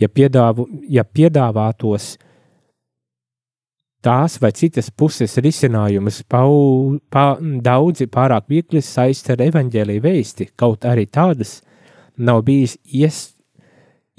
Ja, 0.00 0.08
piedāvu, 0.08 0.66
ja 0.88 1.04
piedāvātos 1.04 2.16
tās 4.02 4.38
vai 4.40 4.50
citas 4.56 4.88
puses 4.90 5.36
risinājumus 5.38 6.22
pau, 6.28 6.96
pa, 7.12 7.34
daudzi 7.40 8.08
pārāk 8.08 8.48
viegli 8.48 8.82
saist 8.82 9.28
ar 9.30 9.42
evaņģēlīju 9.44 10.04
vēsti, 10.04 10.48
kaut 10.56 10.86
arī 10.88 11.04
tādas 11.06 11.60
nav 12.16 12.42
bijis 12.46 12.78
ies, 12.84 13.20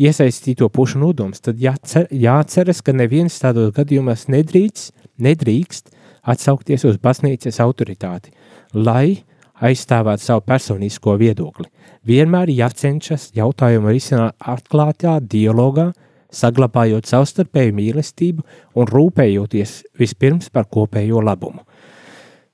iesaistīto 0.02 0.70
pušu 0.74 1.02
nodoms, 1.02 1.42
tad 1.42 1.60
jācer, 1.62 2.08
jāceras, 2.14 2.82
ka 2.86 2.94
neviens 2.94 3.40
tādos 3.42 3.74
gadījumos 3.76 4.28
nedrīkst, 4.32 4.94
nedrīkst 5.22 5.92
atsaukties 6.22 6.86
uz 6.86 7.02
baznīcas 7.02 7.60
autoritāti, 7.64 8.34
lai 8.74 9.24
aizstāvētu 9.62 10.26
savu 10.26 10.44
personisko 10.46 11.16
viedokli. 11.22 11.68
Vienmēr 12.08 12.50
jācenšas 12.50 13.30
jautājumu 13.38 13.92
risināt 13.94 14.38
atklātā 14.40 15.20
dialogā, 15.22 15.92
saglabājot 16.32 17.10
savstarpēju 17.10 17.76
mīlestību 17.78 18.46
un 18.80 18.88
rūpējoties 18.88 19.76
vispirms 20.00 20.50
par 20.50 20.70
kopējo 20.72 21.22
labumu. 21.22 21.66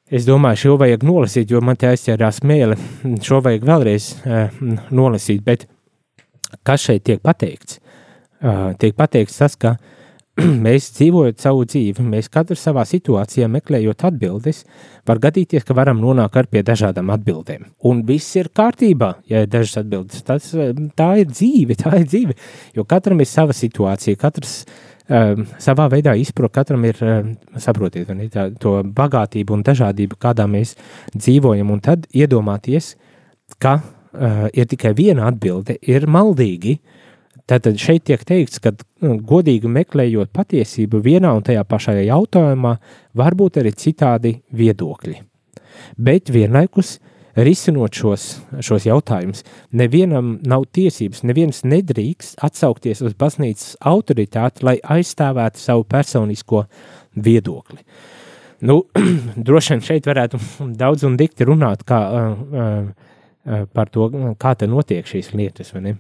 Es 0.07 0.23
domāju, 0.23 0.61
šo 0.61 0.75
vajag 0.79 1.03
nolasīt, 1.03 1.51
jo 1.51 1.59
man 1.61 1.75
te 1.75 1.89
aizķērās 1.89 2.39
mēle. 2.47 2.77
Šo 3.27 3.41
vajag 3.43 3.65
vēlreiz 3.67 4.05
uh, 4.23 4.61
nolasīt, 4.95 5.43
bet 5.43 5.65
kas 6.63 6.85
šeit 6.87 7.03
tiek 7.07 7.19
pateikts? 7.23 7.81
Uh, 8.37 8.71
tiek 8.79 8.95
pateikts 8.95 9.35
tas, 9.41 9.57
ka 9.59 9.75
mēs 10.65 10.91
dzīvojot 10.97 11.41
savu 11.41 11.63
dzīvi, 11.65 12.03
mēs 12.05 12.29
katrs 12.33 12.61
savā 12.67 12.83
situācijā 12.87 13.47
meklējot 13.49 14.03
atbildes, 14.09 14.63
var 15.07 15.21
gadīties, 15.23 15.65
ka 15.65 15.75
varam 15.77 16.01
nonākt 16.03 16.51
pie 16.51 16.61
dažādām 16.65 17.09
atbildēm. 17.15 17.65
Un 17.89 18.03
viss 18.05 18.35
ir 18.37 18.51
kārtībā, 18.55 19.15
ja 19.31 19.43
ir 19.45 19.49
dažas 19.49 19.81
atbildes. 19.81 20.21
Tas, 20.27 20.51
tā 20.99 21.09
ir 21.21 21.31
dzīve, 21.31 21.77
tā 21.79 21.95
ir 22.01 22.05
dzīve, 22.11 22.37
jo 22.77 22.85
katram 22.85 23.23
ir 23.23 23.29
sava 23.29 23.55
situācija, 23.57 24.19
katrs 24.21 24.59
um, 25.09 25.47
savā 25.63 25.87
veidā 25.93 26.13
izprot, 26.19 26.53
katram 26.53 26.85
ir, 26.85 27.01
um, 27.01 27.33
saprotiet, 27.63 28.11
ne, 28.13 28.29
tā, 28.33 28.49
to 28.61 28.77
bagātību 28.85 29.57
un 29.57 29.65
dažādību, 29.65 30.19
kādā 30.21 30.45
mēs 30.51 30.75
dzīvojam, 31.15 31.73
un 31.73 31.81
tad 31.87 32.05
iedomāties, 32.13 32.93
ka 33.63 33.79
uh, 33.79 34.45
ir 34.53 34.69
tikai 34.69 34.93
viena 34.97 35.31
atbilde, 35.31 35.79
ir 35.81 36.05
maldīgi, 36.11 36.77
uh, 36.77 37.03
Tātad 37.47 37.77
šeit 37.79 38.03
tiek 38.09 38.23
teikts, 38.27 38.59
ka 38.59 38.73
nu, 38.75 39.17
godīgi 39.23 39.69
meklējot 39.71 40.33
patiesību 40.35 40.99
vienā 41.03 41.31
un 41.37 41.45
tajā 41.47 41.63
pašā 41.63 41.95
jautājumā, 42.01 42.73
var 43.15 43.37
būt 43.39 43.61
arī 43.61 43.71
citādi 43.71 44.33
viedokļi. 44.51 45.21
Bet 45.95 46.31
vienlaikus 46.33 46.97
risinot 47.37 47.95
šos, 47.95 48.25
šos 48.65 48.87
jautājumus, 48.87 49.43
nevienam 49.77 50.37
nav 50.47 50.65
tiesības, 50.73 51.21
neviens 51.27 51.61
nedrīkst 51.67 52.41
atsaukties 52.43 53.03
uz 53.05 53.15
baznīcas 53.17 53.77
autoritāti, 53.85 54.65
lai 54.65 54.77
aizstāvētu 54.81 55.61
savu 55.61 55.85
personisko 55.87 56.65
viedokli. 57.15 57.83
Nu, 58.67 58.81
droši 59.47 59.75
vien 59.75 59.85
šeit 59.85 60.09
varētu 60.09 60.41
daudz 60.81 61.05
un 61.07 61.15
dikti 61.19 61.45
runāt 61.47 61.85
kā, 61.87 62.01
uh, 62.09 62.35
uh, 62.57 63.63
par 63.71 63.93
to, 63.93 64.09
kā 64.41 64.55
te 64.57 64.67
notiek 64.67 65.07
šīs 65.07 65.31
lietas, 65.37 65.71
vai 65.75 65.85
ne? 65.85 65.95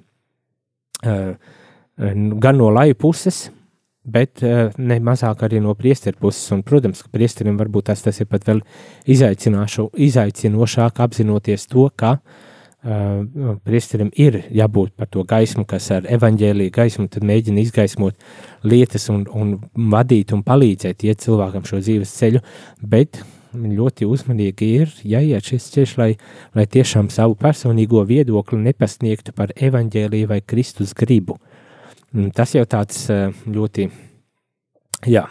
Gan 1.03 2.57
no 2.57 2.69
laju 2.73 2.95
puses, 2.99 3.47
bet 4.07 4.41
ne 4.41 4.99
mazāk 5.03 5.43
arī 5.45 5.59
no 5.61 5.73
priesteru 5.75 6.17
puses. 6.21 6.51
Un, 6.55 6.63
protams, 6.63 7.03
ka 7.03 7.11
priesterim 7.13 7.57
varbūt 7.59 7.89
tas, 7.91 8.03
tas 8.05 8.19
ir 8.23 8.27
pat 8.31 8.45
vēl 8.47 8.61
izaicinošāk 9.13 11.01
apzinoties 11.03 11.67
to, 11.67 11.89
ka 11.95 12.15
uh, 12.17 12.45
priesterim 13.65 14.11
ir 14.15 14.43
jābūt 14.53 14.93
par 14.95 15.09
to 15.11 15.23
gaismu, 15.27 15.65
kas 15.65 15.89
ar 15.91 16.05
evaņģēlīju 16.07 16.73
gaismu 16.73 17.07
mēģina 17.09 17.63
izgaismot 17.63 18.15
lietas 18.63 19.09
un, 19.09 19.25
un 19.33 19.57
vadīt 19.91 20.33
un 20.33 20.43
palīdzēt 20.45 21.03
iet 21.03 21.23
cilvēkam 21.25 21.65
šo 21.65 21.81
dzīves 21.81 22.13
ceļu, 22.19 22.43
bet 22.81 23.23
ļoti 23.57 24.07
uzmanīgi 24.07 24.69
ir 24.81 24.93
jāiet 25.07 25.49
šis 25.49 25.69
ceļš, 25.73 25.95
lai, 25.99 26.11
lai 26.55 26.65
tiešām 26.69 27.09
savu 27.13 27.37
personīgo 27.39 28.03
viedokli 28.07 28.59
nepasniegtu 28.65 29.33
par 29.37 29.53
evaņģēlīju 29.55 30.29
vai 30.31 30.41
Kristus 30.45 30.93
gribu. 30.97 31.39
Tas 32.35 32.55
jau 32.55 32.63
tāds 32.69 33.03
eh, 33.11 33.33
ļoti, 33.51 33.89
jā, 35.11 35.25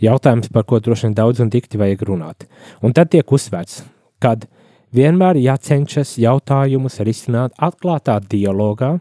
jautājums, 0.00 0.50
par 0.52 0.66
ko 0.68 0.80
droši 0.80 1.08
vien 1.08 1.18
daudz 1.18 1.42
un 1.42 1.50
dikti 1.52 1.80
vajag 1.80 2.04
runāt. 2.08 2.46
Un 2.82 2.94
tad 2.96 3.10
tiek 3.12 3.26
uzsvērts, 3.26 3.82
kad 4.22 4.46
vienmēr 4.94 5.38
jācenšas 5.40 6.16
jautājumus 6.20 7.00
risināt 7.06 7.54
atklātā 7.58 8.18
dialogā, 8.30 8.98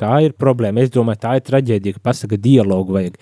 tā 0.00 0.12
ir 0.26 0.34
problēma, 0.38 0.82
es 0.82 0.92
domāju, 0.94 1.22
tā 1.22 1.36
ir 1.38 1.46
traģēdija, 1.46 1.98
ka 1.98 2.06
pasaka 2.10 2.38
dialogu 2.40 2.96
vajag, 2.96 3.18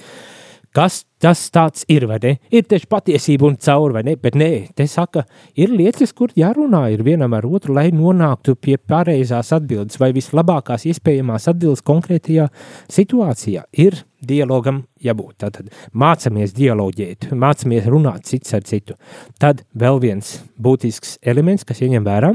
kas 0.76 1.04
tas 1.20 1.42
tāds 1.52 1.84
ir, 1.90 2.06
vai 2.08 2.18
ne? 2.22 2.32
Ir 2.54 2.64
taču 2.68 2.88
patiesība 2.90 3.48
un 3.48 3.56
cauri, 3.60 3.96
vai 3.98 4.02
ne? 4.06 4.14
Bet 4.20 4.36
nē, 4.38 4.50
te 4.76 4.86
saka, 4.88 5.26
ir 5.58 5.72
lietas, 5.74 6.14
kur 6.16 6.32
jārunā 6.36 6.86
ir 6.94 7.02
vienam 7.06 7.34
ar 7.36 7.46
otru, 7.46 7.74
lai 7.76 7.90
nonāktu 7.94 8.56
pie 8.56 8.78
pareizās 8.78 9.52
atbildes 9.56 10.00
vai 10.00 10.12
vislabākās 10.16 10.86
iespējamās 10.90 11.50
atbildes 11.52 11.84
konkrētajā 11.86 12.48
situācijā. 12.92 13.66
Ir 13.84 13.98
dialogam 14.24 14.84
jābūt. 15.02 15.36
Tātad 15.44 15.72
mācāmies 15.92 16.54
dialoģēt, 16.56 17.30
mācāmies 17.36 17.88
runāt 17.90 18.28
cits 18.30 18.54
ar 18.56 18.64
citu. 18.68 18.96
Tad 19.40 19.64
vēl 19.74 20.00
viens 20.02 20.38
būtisks 20.60 21.18
elements, 21.20 21.66
kas 21.68 21.82
ieņem 21.84 22.06
vērā, 22.06 22.34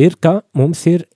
ir, 0.00 0.16
ka 0.20 0.40
mums 0.56 0.86
ir 0.90 1.08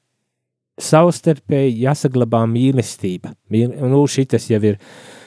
savstarpēji 0.78 1.80
jāsaglabā 1.82 2.44
mīlestība. 2.46 3.32
Mīl, 3.50 3.72
nu, 3.90 4.04
šitas 4.06 4.44
jau 4.46 4.60
ir 4.62 4.76
uh, 4.76 5.17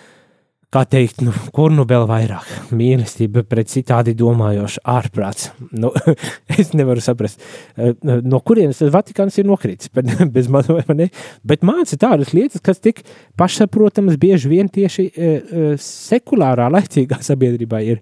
kā 0.72 0.86
teikt, 0.88 1.20
nu, 1.26 1.34
kur 1.52 1.74
nu 1.74 1.84
vēl 1.88 2.06
vairāk 2.08 2.72
mīlestība 2.76 3.44
pret 3.48 3.68
citādi 3.72 4.14
domājošu 4.18 4.84
ārprāts. 4.88 5.50
Nu, 5.76 5.92
es 6.62 6.72
nevaru 6.78 7.04
saprast, 7.04 7.42
eh, 7.76 7.92
no 8.24 8.40
kurienes 8.46 8.80
Vatikāns 8.94 9.40
ir 9.42 9.50
nokritis, 9.50 9.92
bez 10.36 10.48
manu, 10.52 10.78
ne? 10.96 11.10
bet 11.48 11.66
māca 11.68 12.00
tādas 12.00 12.32
lietas, 12.36 12.64
kas 12.64 12.80
tik 12.80 13.04
pašsaprotamas 13.40 14.20
bieži 14.22 14.52
vien 14.52 14.70
tieši 14.72 15.08
uh, 15.10 15.74
sekulārā, 15.82 16.70
laicīgā 16.72 17.20
sabiedrībā 17.24 17.82
ir. 17.88 18.00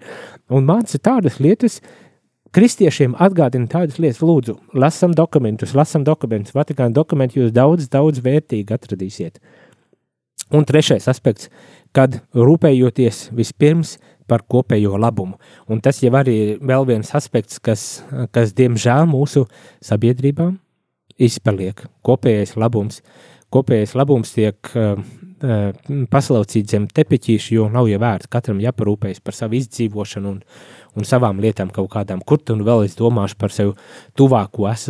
Un 0.53 0.67
māca 0.67 1.01
tādas 1.01 1.39
lietas, 1.41 1.79
kristiešiem 2.53 3.15
atgādina 3.21 3.69
tādas 3.69 3.97
lietas, 4.01 4.21
lūdzu, 4.25 4.60
lasam 4.77 5.15
dokumentus, 5.17 5.73
lasam 5.77 6.05
dokumentus, 6.05 6.53
Vatikāna 6.58 6.93
dokumentu 6.93 7.41
jūs 7.41 7.53
daudz, 7.55 7.89
daudz 7.89 8.21
vērtīgi 8.25 8.77
atradīsiet. 8.77 9.41
Un 10.53 10.65
trešais 10.65 11.05
aspekts– 11.10 11.49
kad 11.95 12.19
rūpējoties 12.38 13.30
vispirms 13.36 13.97
par 14.30 14.43
kopējo 14.45 14.97
labumu. 15.02 15.39
Un 15.69 15.82
tas 15.82 16.02
jau 16.04 16.13
arī 16.19 16.36
ir 16.43 16.52
vēl 16.62 16.86
viens 16.89 17.15
aspekts, 17.17 17.60
kas, 17.63 18.04
kas 18.36 18.54
diemžēl 18.58 19.10
mūsu 19.10 19.47
sabiedrībā 19.86 20.52
izpaliek. 21.19 21.82
Kopējais 22.06 22.56
labums. 22.60 23.02
Kopējais 23.49 23.95
labums 23.97 24.36
tiek 24.36 24.71
uh, 24.78 25.02
paslaucīts 26.12 26.75
zem 26.75 26.86
tepiķīša, 26.93 27.54
jo 27.56 27.67
nav 27.73 27.89
jau 27.89 27.99
vērts 28.02 28.30
katram 28.32 28.60
jāparūpējas 28.63 29.23
par 29.23 29.38
savu 29.38 29.58
izdzīvošanu 29.60 30.34
un, 30.36 30.41
un 30.97 31.08
savām 31.08 31.39
lietām 31.41 31.71
kaut 31.73 31.89
kādām. 31.93 32.23
Kur 32.25 32.41
tu 32.41 32.56
nu 32.58 32.65
vēl 32.67 32.86
es 32.88 32.97
domāšu 32.99 33.38
par 33.39 33.54
sevi 33.54 33.75
tuvāko, 34.17 34.67
es, 34.71 34.88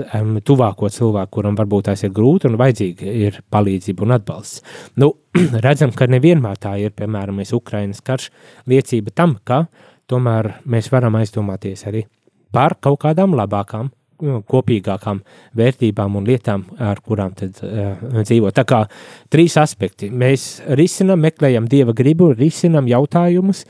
tuvāko 0.47 0.89
cilvēku, 0.93 1.33
kuram 1.37 1.57
varbūt 1.59 1.89
tās 1.89 2.05
ir 2.05 2.13
grūti 2.15 2.49
un 2.49 2.57
vajadzīga 2.59 3.15
ir 3.25 3.41
palīdzība 3.51 4.05
un 4.05 4.15
atbalsts. 4.17 4.63
Nu, 5.01 5.13
redzam, 5.65 5.93
ka 5.95 6.09
nevienmēr 6.09 6.61
tā 6.61 6.77
ir, 6.81 6.95
piemēram, 6.95 7.43
Ukrainas 7.59 8.01
karš 8.05 8.29
liecība 8.69 9.13
tam, 9.15 9.37
ka 9.43 9.65
tomēr 10.09 10.59
mēs 10.65 10.89
varam 10.93 11.19
aizdomāties 11.19 11.85
arī 11.89 12.05
par 12.53 12.77
kaut 12.81 13.01
kādām 13.03 13.35
labākām 13.37 13.91
kopīgākām 14.19 15.21
vērtībām 15.57 16.17
un 16.19 16.27
lietām, 16.27 16.65
ar 16.79 16.99
kurām 17.05 17.33
tad 17.37 17.59
uh, 17.63 17.95
dzīvo. 18.19 18.51
Tā 18.55 18.65
kā 18.67 18.83
trīs 19.31 19.57
aspekti. 19.61 20.09
Mēs 20.11 20.59
risinam, 20.79 21.21
meklējam 21.23 21.69
Dieva 21.71 21.95
gribu, 21.95 22.31
risinam 22.37 22.89
jautājumus, 22.89 23.63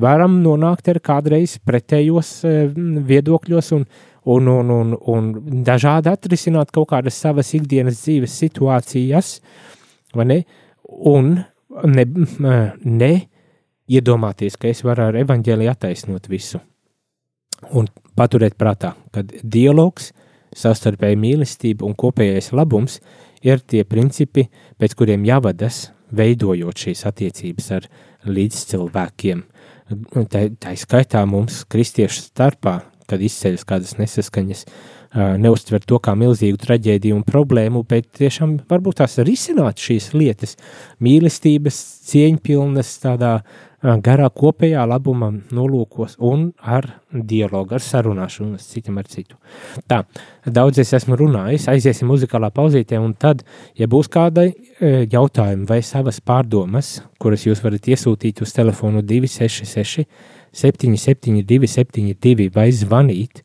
varam 0.00 0.40
nonākt 0.44 0.88
ar 0.92 1.00
kādreiz 1.04 1.58
pretējos 1.66 2.32
uh, 2.48 2.62
viedokļos 3.10 3.72
un, 3.76 3.86
un, 4.24 4.48
un, 4.54 4.72
un, 4.72 4.96
un 5.14 5.30
dažādi 5.66 6.12
atrisināt 6.12 6.72
kaut 6.74 6.90
kādas 6.94 7.20
savas 7.20 7.52
ikdienas 7.58 8.00
dzīves 8.04 8.38
situācijas, 8.44 9.36
vai 10.16 10.28
ne? 10.32 10.40
Un 11.06 11.36
ne, 11.86 12.06
ne 12.84 13.12
iedomāties, 13.90 14.58
ka 14.58 14.70
es 14.70 14.82
varu 14.86 15.08
ar 15.10 15.22
evaņģēliju 15.22 15.70
attaisnot 15.70 16.28
visu. 16.30 16.62
Un 17.76 17.88
paturēt 18.18 18.56
prātā, 18.58 18.94
ka 19.14 19.24
dialogs, 19.24 20.10
savstarpēja 20.56 21.18
mīlestība 21.20 21.86
un 21.86 21.94
kopējais 21.98 22.50
labums 22.56 22.98
ir 23.46 23.62
tie 23.62 23.84
principi, 23.88 24.48
pēc 24.80 24.96
kuriem 24.98 25.24
jāvadas, 25.28 25.90
veidojot 26.10 26.86
šīs 26.86 27.04
attiecības 27.06 27.70
ar 27.76 27.90
līdzcilvēkiem. 28.26 29.44
Tā, 30.30 30.46
tā 30.62 30.72
skaitā 30.78 31.22
mums, 31.26 31.62
kristiešu 31.70 32.26
starpā, 32.28 32.80
kad 33.10 33.22
izceļas 33.22 33.66
kādas 33.66 33.96
nesaskaņas, 33.98 34.64
neuztver 35.42 35.82
to 35.82 35.98
kā 36.02 36.14
milzīgu 36.18 36.60
traģēdiju 36.62 37.16
un 37.18 37.24
problēmu, 37.26 37.82
bet 37.90 38.12
tiešām 38.20 38.60
varbūt 38.70 39.00
tās 39.02 39.18
risināt 39.26 39.82
šīs 39.82 40.12
lietas 40.14 40.54
mīlestības, 41.02 41.80
cieņpilnas, 42.10 42.92
tādā 43.02 43.32
garā 43.80 44.28
kopējā 44.28 44.82
labuma 44.88 45.30
nolūkos 45.54 46.18
un 46.20 46.50
ar 46.60 46.86
dialogu, 47.10 47.74
ar 47.74 47.84
sarunāšanos 47.84 48.66
citam 48.68 48.98
ar 49.00 49.08
citu. 49.08 49.38
Tā, 49.88 50.02
daudz 50.44 50.82
es 50.82 50.92
esmu 50.96 51.16
runājis, 51.20 51.68
aiziesim 51.72 52.10
muzikālā 52.10 52.50
pauzītē, 52.54 53.00
un 53.00 53.14
tad, 53.14 53.44
ja 53.78 53.88
būs 53.90 54.10
kāda 54.12 54.50
jautājuma 54.80 55.68
vai 55.70 55.80
savas 55.86 56.20
pārdomas, 56.20 56.98
kuras 57.20 57.46
jūs 57.48 57.64
varat 57.64 57.88
iesūtīt 57.88 58.42
uz 58.44 58.52
telefonu 58.56 59.02
266 59.02 60.04
772 60.52 61.70
72 61.70 62.50
vai 62.54 62.68
zvanīt 62.74 63.44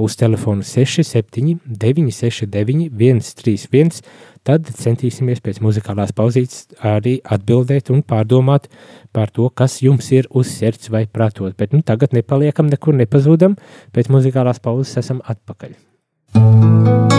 uz 0.00 0.16
telefonu 0.16 0.62
67 0.62 1.58
969 1.66 2.90
131, 3.22 4.02
tad 4.46 4.70
centīsimies 4.78 5.42
pēc 5.44 5.60
muzikālās 5.64 6.14
pauzītes 6.16 6.78
arī 6.86 7.16
atbildēt 7.24 7.90
un 7.94 8.04
pārdomāt 8.06 8.70
par 9.16 9.32
to, 9.34 9.48
kas 9.50 9.80
jums 9.82 10.12
ir 10.14 10.30
uz 10.30 10.52
sirds 10.52 10.92
vai 10.94 11.06
prātot. 11.10 11.56
Bet 11.58 11.74
nu, 11.74 11.82
tagad 11.82 12.14
nepaliekam 12.16 12.70
nekur 12.70 12.96
nepazūdam, 13.02 13.58
pēc 13.96 14.12
muzikālās 14.14 14.62
pauzes 14.62 15.02
esam 15.02 15.22
atpakaļ. 15.26 15.76
Tā 16.36 16.44
rīta 16.46 17.15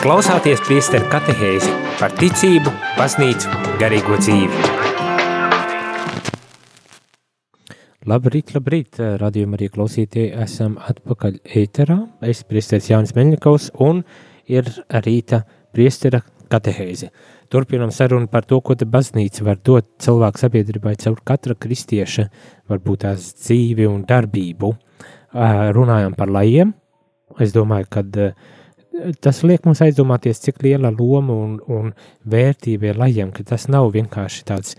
klausāties 0.00 0.62
priesteru 0.64 1.04
katehēzi 1.12 1.70
par 1.98 2.14
ticību, 2.16 2.70
baznīcu, 2.96 3.50
garīgo 3.80 4.16
dzīvi. 4.16 4.60
Labrīt, 8.08 8.54
labrīt, 8.56 8.96
radījumā 9.20 9.58
arī 9.58 9.68
klausītie 9.74 10.30
esam 10.40 10.78
atpakaļ 10.80 11.36
ēterā. 11.60 11.98
Es 12.24 12.40
priesteris 12.48 12.88
Jānis 12.88 13.12
Meļņikovs 13.18 13.66
un 13.84 14.00
ir 14.48 14.70
rīta 15.04 15.42
priestera 15.76 16.22
katehēzi. 16.50 17.10
Turpinam 17.52 17.92
sarunu 17.92 18.30
par 18.32 18.48
to, 18.48 18.62
ko 18.64 18.78
te 18.80 18.88
baznīca 18.88 19.44
var 19.50 19.60
dot 19.60 19.90
cilvēku 20.00 20.40
sabiedrībai 20.40 20.94
caur 21.02 21.20
katra 21.28 21.58
kristieša, 21.60 22.24
varbūt 22.72 23.04
tās 23.04 23.34
dzīvi 23.42 23.84
un 23.90 24.06
darbību. 24.08 24.72
Runājam 25.76 26.16
par 26.16 26.32
lajiem. 26.32 26.72
Es 27.38 27.52
domāju, 27.52 27.90
ka 27.92 28.06
tas 29.22 29.42
liek 29.46 29.64
mums 29.66 29.82
aizdomāties, 29.84 30.42
cik 30.44 30.62
liela 30.64 30.92
loma 30.94 31.34
un, 31.34 31.58
un 31.70 31.92
vērtība 32.30 32.90
ir 32.90 33.00
lajiem, 33.00 33.32
ka 33.34 33.44
tas 33.52 33.68
nav 33.72 33.90
vienkārši 33.94 34.44
tāds 34.48 34.76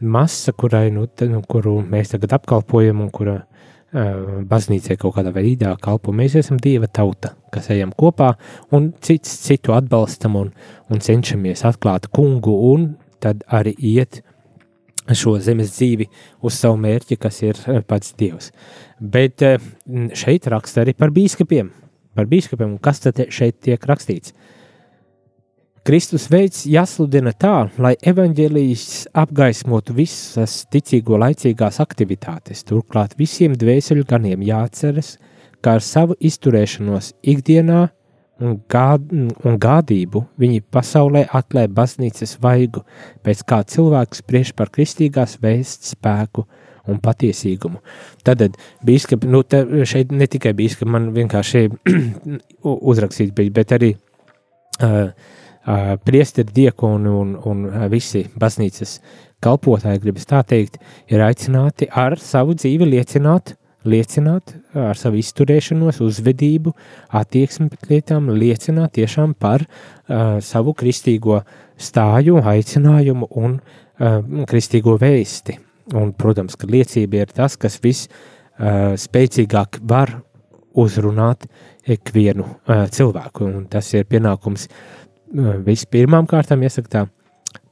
masa, 0.00 0.52
kurai, 0.56 0.90
nu, 0.94 1.06
te, 1.06 1.28
nu, 1.30 1.42
kuru 1.48 1.78
mēs 1.88 2.12
tagad 2.14 2.36
apkalpojam 2.38 3.02
un 3.04 3.10
kura 3.14 3.36
uh, 3.40 4.42
baznīcai 4.50 4.98
kaut 5.00 5.16
kādā 5.18 5.32
veidā 5.34 5.74
kalpo. 5.82 6.12
Mēs 6.12 6.36
esam 6.40 6.58
Dieva 6.62 6.88
tauta, 6.90 7.34
kas 7.54 7.70
ejam 7.74 7.94
kopā 7.96 8.34
un 8.74 8.92
cits 9.04 9.38
citu 9.46 9.74
atbalstam 9.76 10.38
un, 10.40 10.52
un 10.90 11.02
cenšamies 11.02 11.64
atklāt 11.68 12.10
kungu 12.14 12.56
un 12.72 12.92
tad 13.24 13.44
arī 13.48 13.74
iet 13.78 14.22
šo 15.12 15.36
zemes 15.42 15.74
dzīvi 15.74 16.06
uz 16.44 16.56
savu 16.56 16.78
mērķi, 16.80 17.18
kas 17.20 17.42
ir 17.44 17.60
pats 17.88 18.14
Dievs. 18.18 18.50
Bet 19.00 19.42
šeit 20.16 20.48
raksta 20.48 20.84
arī 20.84 20.94
par 20.96 21.12
bīskapiem, 21.12 21.70
par 22.14 22.28
bīskapiem, 22.30 22.76
un 22.76 22.82
kas 22.82 23.02
tad 23.04 23.20
šeit 23.34 23.60
tiek 23.64 23.86
rakstīts? 23.90 24.34
Kristus 25.84 26.30
veids 26.32 26.62
jāsludina 26.64 27.34
tā, 27.36 27.66
lai 27.76 27.92
evaņģēlijas 28.08 29.10
apgaismotu 29.20 29.92
visas 29.98 30.62
ticīgo 30.72 31.18
laicīgās 31.20 31.76
aktivitātes. 31.84 32.62
Turklāt 32.64 33.18
visiem 33.20 33.52
dvēseļu 33.60 34.06
ganiem 34.08 34.46
jāatceras, 34.46 35.18
ka 35.60 35.76
ar 35.76 35.84
savu 35.84 36.16
izturēšanos 36.24 37.10
ikdienā 37.34 37.82
un, 38.40 38.56
gād, 38.70 39.12
un 39.12 39.60
gādību 39.60 40.24
viņi 40.40 40.64
pasaulē 40.72 41.26
atklāja 41.36 41.68
baznīcas 41.76 42.38
vaigu, 42.40 42.80
pēc 43.20 43.44
kā 43.44 43.60
cilvēks 43.68 44.24
spriež 44.24 44.54
par 44.56 44.72
kristīgās 44.72 45.36
vēsts 45.42 45.92
spēku 45.98 46.46
un 46.90 47.00
patiesīgumu. 47.02 47.80
Tad 48.26 48.44
biskupi, 48.84 49.28
nu, 49.30 49.42
šeit 49.88 50.12
ne 50.12 50.28
tikai 50.30 50.54
biskupi, 50.56 50.90
man 50.90 51.10
vienkārši 51.16 51.68
uzrakstīt, 52.92 53.34
bet, 53.36 53.52
bet 53.56 53.74
arī 53.76 53.94
uh, 53.94 55.10
uh, 55.66 55.94
priesteri, 56.04 56.52
diekoni 56.54 57.10
un, 57.10 57.34
un 57.48 57.66
uh, 57.70 57.84
visi 57.92 58.24
baznīcas 58.40 58.98
kalpotāji, 59.44 60.02
gribas 60.04 60.28
tā 60.28 60.40
teikt, 60.46 60.80
ir 61.12 61.24
aicināti 61.24 61.88
ar 61.90 62.18
savu 62.20 62.56
dzīvi 62.56 62.88
liecināt, 62.94 63.56
liecināt 63.84 64.54
ar 64.80 64.96
savu 64.96 65.20
izturēšanos, 65.20 66.00
uzvedību, 66.04 66.72
attieksmi 67.20 67.68
pret 67.72 67.90
lietām, 67.92 68.32
liecināt 68.32 68.96
tiešām 69.00 69.36
par 69.40 69.66
uh, 69.66 70.40
savu 70.44 70.76
kristīgo 70.76 71.42
stāju, 71.76 72.40
aicinājumu 72.40 73.28
un 73.40 73.60
uh, 73.60 74.20
kristīgo 74.48 74.96
vēsti. 75.00 75.60
Un, 75.92 76.14
protams, 76.16 76.56
ka 76.56 76.68
liecība 76.70 77.20
ir 77.20 77.32
tas, 77.36 77.58
kas 77.60 77.76
visspēcīgāk 77.84 79.80
uh, 79.80 79.84
var 79.90 80.14
uzrunāt 80.80 81.44
ikvienu 81.84 82.46
uh, 82.46 82.86
cilvēku. 82.88 83.44
Un 83.50 83.66
tas 83.70 83.90
ir 83.92 84.08
pienākums 84.08 84.64
uh, 84.70 85.60
vispirmām 85.66 86.24
kārtām, 86.30 86.64
jāsaka 86.64 86.88
tā, 86.94 87.04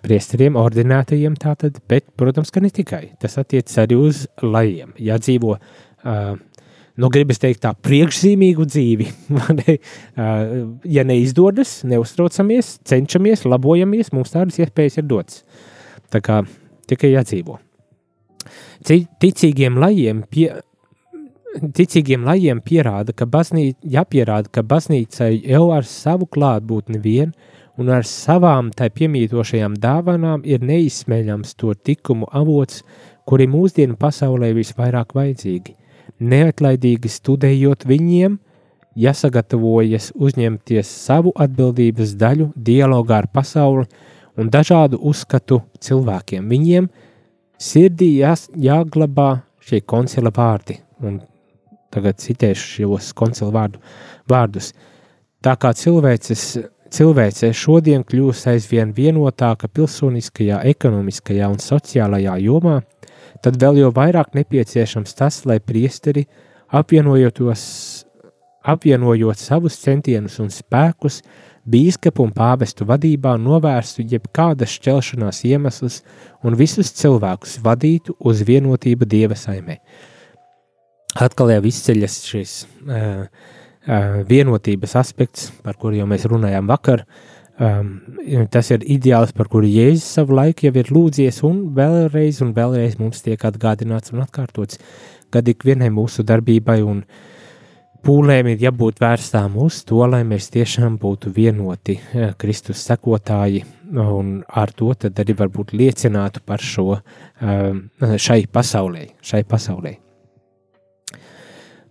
priesteriem, 0.02 0.58
ordinētajiem 0.58 1.38
tātad, 1.40 1.78
bet, 1.88 2.08
protams, 2.18 2.52
ka 2.52 2.60
ne 2.62 2.70
tikai. 2.74 3.04
Tas 3.22 3.38
attiecas 3.40 3.80
arī 3.80 3.96
uz 3.96 4.26
lajiem. 4.44 4.92
Jādzīvo, 5.00 5.56
uh, 5.56 6.36
nu, 7.00 7.12
gribas 7.14 7.40
teikt 7.42 7.64
tā, 7.64 7.72
priekšzīmīgu 7.88 8.68
dzīvi. 8.68 9.10
ne, 9.62 9.78
uh, 9.78 10.54
ja 10.84 11.08
neizdodas, 11.08 11.78
neuztraucamies, 11.88 12.76
cenšamies, 12.92 13.46
labojamies, 13.48 14.12
mums 14.12 14.36
tādas 14.36 14.60
iespējas 14.60 15.00
ir 15.00 15.08
dotas. 15.08 15.44
Tā 16.12 16.20
kā 16.20 16.42
tikai 16.90 17.14
jādzīvo. 17.14 17.62
Ticīgiem 18.86 19.78
lajiem, 19.80 20.22
pie, 20.30 20.49
ticīgiem 21.76 22.24
lajiem 22.26 22.61
pierāda, 22.64 23.12
ka 23.16 23.26
baznīca, 23.28 23.80
jāpierāda, 23.97 24.51
ka 24.53 24.64
baznīcai 24.64 25.32
jau 25.40 25.66
ar 25.74 25.86
savu 25.88 26.28
klātbūtni 26.32 27.01
vien 27.03 27.32
un 27.80 27.90
ar 27.93 28.07
savām 28.09 28.70
tai 28.76 28.90
piemītošajām 28.93 29.76
dāvanām 29.80 30.47
ir 30.49 30.64
neizsmeļams 30.64 31.57
to 31.61 31.74
tikumu 31.74 32.28
avots, 32.32 32.82
kuri 33.28 33.49
mūsdienu 33.49 33.97
pasaulē 34.01 34.53
visvairāk 34.57 35.14
vajadzīgi. 35.16 35.76
Neatlaidīgi 36.22 37.11
studējot 37.11 37.86
viņiem, 37.88 38.38
jāsagatavojas 38.99 40.11
uzņemties 40.20 40.88
savu 41.07 41.32
atbildības 41.40 42.16
daļu 42.20 42.51
dialogā 42.57 43.22
ar 43.22 43.30
pasauli 43.32 43.86
un 44.36 44.51
dažādu 44.53 45.01
uzskatu 45.12 45.62
cilvēkiem. 45.80 46.49
Viņiem– 46.53 46.90
Sirdī 47.62 48.16
jās, 48.18 48.48
jāglabā 48.58 49.44
šie 49.62 49.82
koncila 49.86 50.32
vārdi, 50.34 50.80
un 51.04 51.20
tagad 51.94 52.18
citēšu 52.18 52.86
šos 52.88 53.12
koncila 53.14 53.52
vārdu, 53.54 53.82
vārdus. 54.30 54.72
Tā 55.42 55.54
kā 55.60 55.70
cilvēces, 55.76 56.42
cilvēce 56.94 57.52
šodien 57.54 58.02
kļūst 58.08 58.48
aizvien 58.50 58.90
vienotāka 58.96 59.70
pilsoniskajā, 59.70 60.58
ekonomiskajā 60.72 61.50
un 61.52 61.62
sociālajā 61.62 62.34
jomā, 62.42 62.80
tad 63.44 63.60
vēl 63.62 63.82
jau 63.84 63.92
vairāk 63.94 64.34
nepieciešams 64.38 65.14
tas, 65.18 65.42
lai 65.46 65.60
priesteri 65.62 66.26
apvienojotos, 66.74 67.62
apvienojot 68.74 69.38
savus 69.38 69.78
centienus 69.82 70.40
un 70.42 70.50
spēkus, 70.50 71.20
bīskapu 71.68 72.24
un 72.26 72.32
pāvestu 72.34 72.86
vadībā 72.88 73.36
novērstu 73.38 74.04
jebkādas 74.10 74.74
šķelšanās 74.78 75.42
iemeslus 75.46 76.00
un 76.42 76.56
visus 76.58 76.92
cilvēkus 76.98 77.60
vadītu 77.62 78.16
uz 78.18 78.42
vienotību 78.46 79.06
Dieva 79.06 79.38
saimē. 79.38 79.78
Atkal 81.22 81.52
jau 81.52 81.62
izceļas 81.68 82.16
šis 82.26 82.54
uh, 82.64 83.26
uh, 83.26 84.22
vienotības 84.28 84.96
aspekts, 84.98 85.50
par 85.62 85.78
kuru 85.78 86.00
jau 86.00 86.08
mēs 86.10 86.26
runājām 86.30 86.70
vakar. 86.70 87.04
Um, 87.62 87.98
tas 88.50 88.72
ir 88.72 88.82
ideāls, 88.90 89.34
par 89.36 89.50
kuru 89.52 89.68
Jēzus 89.68 90.08
savu 90.16 90.34
laiku 90.38 90.66
jau 90.66 90.72
ir 90.80 90.88
lūdzies, 90.90 91.42
un 91.46 91.66
vēlreiz 91.76 92.40
un 92.42 92.54
vēlreiz 92.56 92.96
mums 92.98 93.22
tiek 93.22 93.44
atgādināts 93.44 94.14
un 94.14 94.24
atkārtots, 94.24 94.80
kad 95.30 95.46
ikvienai 95.46 95.92
mūsu 95.92 96.24
darbībai 96.26 96.80
un 96.80 97.04
uh, 97.04 97.20
pūlēm 98.03 98.53
ir 98.53 98.62
jābūt 98.66 99.00
vērstām 99.03 99.57
uz 99.62 99.82
to, 99.88 100.03
lai 100.11 100.22
mēs 100.28 100.50
tiešām 100.55 100.98
būtu 101.03 101.32
vienoti 101.34 101.98
eh, 101.98 102.32
Kristus 102.38 102.82
sekotāji, 102.88 103.64
un 103.92 104.38
ar 104.48 104.72
to 104.76 104.92
arī 105.09 105.36
varbūt 105.36 105.74
liecinātu 105.76 106.40
par 106.46 106.62
šo 106.64 106.86
um, 106.96 107.82
šai 108.00 108.46
pasaulē. 108.53 109.05
Šai 109.20 109.42
pasaulē. 109.48 109.92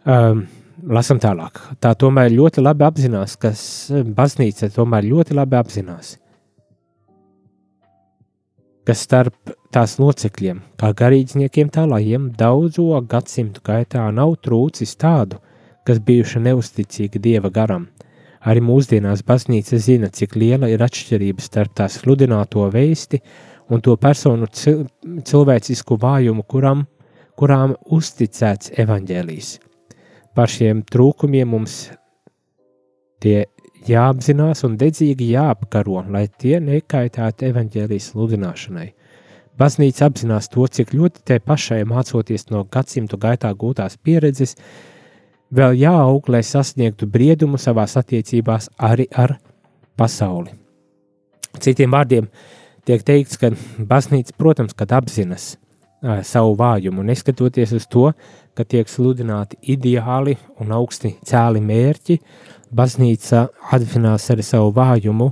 Um, 0.01 0.47
lasam 0.89 1.19
tālāk. 1.21 1.59
Tā 1.81 1.93
tomēr 1.93 2.33
ļoti 2.33 2.63
labi 2.63 2.87
apzinās, 2.87 3.37
kas 3.37 3.61
baznīca 3.91 4.71
tomēr 4.73 5.05
ļoti 5.11 5.37
labi 5.37 5.59
apzinās, 5.59 6.15
ka 8.87 8.95
starp 8.97 9.53
tās 9.71 9.99
locekļiem, 10.01 10.63
kā 10.81 10.91
garīdzniekiem 10.97 11.69
tā 11.71 11.85
lajiem, 11.87 12.31
daudzo 12.37 12.97
gadsimtu 13.07 13.61
gaitā 13.63 14.07
nav 14.15 14.35
trūcis 14.43 14.97
tādu, 14.99 15.39
kas 15.87 16.01
bijuši 16.05 16.41
neusticīgi 16.47 17.21
dieva 17.21 17.51
garam. 17.53 17.87
Arī 18.41 18.61
mūsdienās 18.65 19.21
baznīca 19.25 19.77
zina, 19.77 20.09
cik 20.09 20.35
liela 20.35 20.69
ir 20.71 20.81
atšķirība 20.81 21.43
starp 21.45 21.75
tās 21.77 21.99
sludināto 22.01 22.65
vēsti 22.73 23.21
un 23.69 23.81
to 23.85 23.95
personu 24.01 24.49
cil 24.49 24.87
cilvēcisku 25.01 25.97
vājumu, 26.01 26.43
kuram, 26.49 26.85
kurām 27.37 27.75
uzticēts 27.85 28.73
evaņģēlijs. 28.81 29.51
Par 30.35 30.49
šiem 30.49 30.81
trūkumiem 30.89 31.49
mums 31.53 31.83
tie 33.21 33.45
jāapzinās 33.87 34.65
un 34.67 34.77
dedzīgi 34.79 35.31
jāapkaro, 35.35 36.03
lai 36.09 36.27
tie 36.41 36.59
nekaitētu 36.63 37.49
evaņģēlijas 37.51 38.11
sludināšanai. 38.13 38.89
Baznīca 39.59 40.07
apzinās 40.07 40.47
to, 40.49 40.65
cik 40.65 40.93
ļoti 40.95 41.25
tai 41.27 41.37
pašai 41.43 41.83
mācoties 41.85 42.47
no 42.49 42.63
gadsimtu 42.71 43.19
gaitā 43.21 43.51
gūtās 43.53 43.97
pieredzes, 44.01 44.55
vēl 45.51 45.77
jāaug, 45.79 46.29
lai 46.31 46.43
sasniegtu 46.45 47.07
briedumu 47.11 47.59
savās 47.61 47.97
attiecībās 47.99 48.69
arī 48.79 49.07
ar 49.11 49.37
pasauli. 49.99 50.53
Citiem 51.59 51.91
vārdiem 51.91 52.29
tiek 52.87 53.03
teikts, 53.03 53.37
ka 53.37 53.51
baznīca, 53.77 54.35
protams, 54.37 54.73
kad 54.77 54.93
apzinas 54.95 55.55
uh, 55.55 56.21
savu 56.23 56.55
vājumu, 56.59 57.03
neskatoties 57.05 57.75
uz 57.77 57.87
to, 57.91 58.11
ka 58.55 58.65
tiek 58.67 58.89
sludināti 58.89 59.59
ideāli 59.73 60.37
un 60.59 60.71
augsti 60.75 61.15
cēli 61.27 61.61
mērķi, 61.63 62.17
baznīca 62.75 63.47
atvinās 63.75 64.29
arī 64.31 64.45
savu 64.45 64.71
vājumu, 64.75 65.31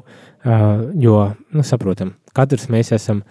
jo, 1.03 1.17
nu, 1.51 1.63
saprotam, 1.67 2.13
katrs 2.36 2.70
mēs 2.72 2.93
esam 2.95 3.24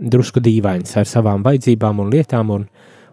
drusku 0.00 0.40
dīvains 0.40 0.96
ar 0.96 1.08
savām 1.08 1.44
vajadzībām 1.44 2.00
un 2.00 2.12
lietām, 2.12 2.52
un, 2.54 2.64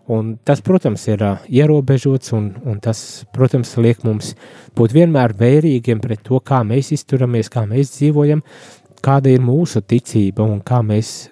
un 0.07 0.35
tas, 0.47 0.61
protams, 0.63 1.03
ir 1.11 1.23
ierobežots, 1.51 2.31
un, 2.37 2.49
un 2.65 2.79
tas, 2.83 2.99
protams, 3.35 3.73
liek 3.83 4.03
mums 4.07 4.33
būt 4.77 4.95
vienmēr 4.95 5.35
vērīgiem 5.37 6.01
pret 6.03 6.23
to, 6.27 6.39
kā 6.39 6.63
mēs 6.67 6.93
izturamies, 6.95 7.51
kā 7.51 7.65
mēs 7.67 7.97
dzīvojam, 7.97 8.43
kāda 9.03 9.33
ir 9.33 9.43
mūsu 9.43 9.83
ticība 9.83 10.45
un 10.47 10.61
kā 10.65 10.81
mēs 10.85 11.29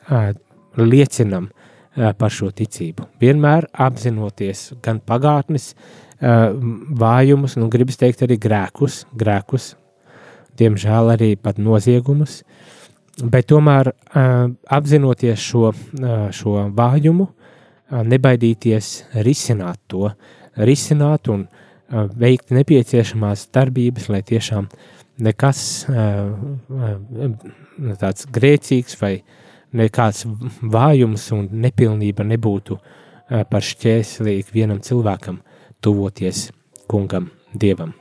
liecinam 0.76 1.50
par 1.96 2.34
šo 2.34 2.50
ticību. 2.52 3.08
Vienmēr 3.22 3.70
apzinoties 3.86 4.74
gan 4.84 5.00
pagātnes 5.00 5.72
vājumus, 6.20 7.56
nu, 7.60 7.70
gribas 7.72 8.00
teikt, 8.00 8.26
arī 8.26 8.38
grēkus, 8.42 9.06
grēkus, 9.16 9.74
diemžēl 10.60 11.14
arī 11.16 11.34
pat 11.40 11.60
noziegumus, 11.60 12.42
bet 13.24 13.48
tomēr 13.52 13.94
apzinoties 14.76 15.40
šo, 15.40 15.72
šo 16.36 16.68
vājumu, 16.76 17.30
nebaidīties 17.92 18.92
risināt 19.26 19.80
to, 19.92 20.10
risināt 20.58 21.30
un 21.30 21.48
veikt 22.18 22.54
nepieciešamās 22.56 23.48
darbības, 23.54 24.10
lai 24.10 24.22
tiešām 24.26 24.70
nekas 25.26 25.60
tāds 28.02 28.30
grēcīgs 28.36 28.98
vai 29.02 29.14
nekāds 29.76 30.26
vājums 30.62 31.28
un 31.36 31.50
nepilnība 31.52 32.26
nebūtu 32.26 32.80
par 33.50 33.66
šķērsli 33.66 34.40
ikvienam 34.42 34.82
cilvēkam 34.86 35.42
tuvoties 35.82 36.50
kungam, 36.90 37.30
dievam. 37.54 37.94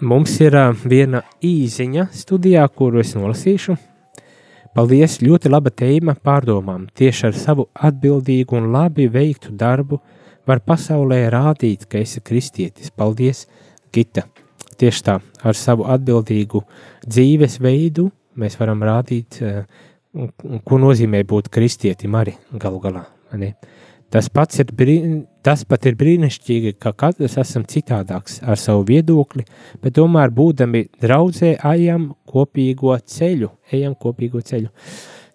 Mums 0.00 0.34
ir 0.44 0.52
viena 0.84 1.22
īziņa 1.40 2.10
studijā, 2.12 2.66
kuru 2.68 3.00
es 3.00 3.14
nolasīšu. 3.16 3.76
Paldies, 4.76 5.22
ļoti 5.24 5.48
laba 5.48 5.70
tēma 5.72 6.12
pārdomām. 6.20 6.82
Tieši 6.92 7.22
ar 7.30 7.36
savu 7.40 7.64
atbildīgu 7.88 8.58
un 8.58 8.66
labi 8.74 9.06
veiktu 9.08 9.54
darbu 9.56 9.96
var 10.44 10.60
pasaulē 10.68 11.22
rādīt, 11.32 11.86
ka 11.88 11.96
esi 11.96 12.20
kristietis. 12.20 12.90
Paldies, 12.92 13.46
Gita! 13.88 14.26
Tieši 14.76 15.02
tā, 15.06 15.14
ar 15.40 15.56
savu 15.56 15.86
atbildīgu 15.88 16.60
dzīvesveidu 17.06 18.04
mēs 18.36 18.58
varam 18.60 18.84
rādīt, 18.84 19.40
eh, 19.40 19.64
ko 20.68 20.80
nozīmē 20.82 21.24
būt 21.24 21.48
kristietim 21.48 22.12
arī 22.20 22.36
galu 22.52 22.82
galā. 22.84 23.06
Ne? 23.32 23.54
Tas, 24.10 24.28
ir, 24.30 24.70
tas 25.42 25.64
pat 25.66 25.86
ir 25.88 25.96
brīnišķīgi, 25.98 26.76
ka 26.78 26.92
katrs 26.92 27.36
esam 27.42 27.64
citādāks 27.66 28.38
ar 28.46 28.60
savu 28.60 28.84
viedokli, 28.86 29.44
bet 29.82 29.96
tomēr 29.98 30.30
būdami 30.34 30.86
draudzē 31.02 31.56
ejam 31.72 32.12
kopīgo 32.28 32.94
ceļu, 32.98 33.50
ejam 33.72 33.96
kopīgo 33.98 34.40
ceļu. 34.40 34.70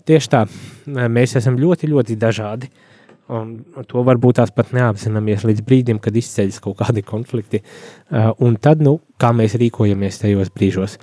Tieši 0.07 0.31
tā, 0.31 0.45
mēs 0.87 1.35
esam 1.37 1.59
ļoti, 1.61 1.91
ļoti 1.91 2.17
dažādi. 2.17 2.71
Uh, 2.71 2.87
Un 3.31 3.51
to 3.87 4.01
varbūt 4.03 4.41
tās 4.41 4.49
pat 4.51 4.73
neapzināmies 4.75 5.45
līdz 5.47 5.63
brīdim, 5.63 6.01
kad 6.03 6.15
izceļas 6.19 6.59
kaut 6.63 6.81
kādi 6.81 7.03
konflikti. 7.07 7.61
Uh, 7.61 8.33
un 8.43 8.57
tad, 8.59 8.81
nu, 8.83 8.97
kā 9.21 9.29
mēs 9.35 9.55
rīkojamies 9.61 10.19
tajos 10.19 10.51
brīžos. 10.51 10.97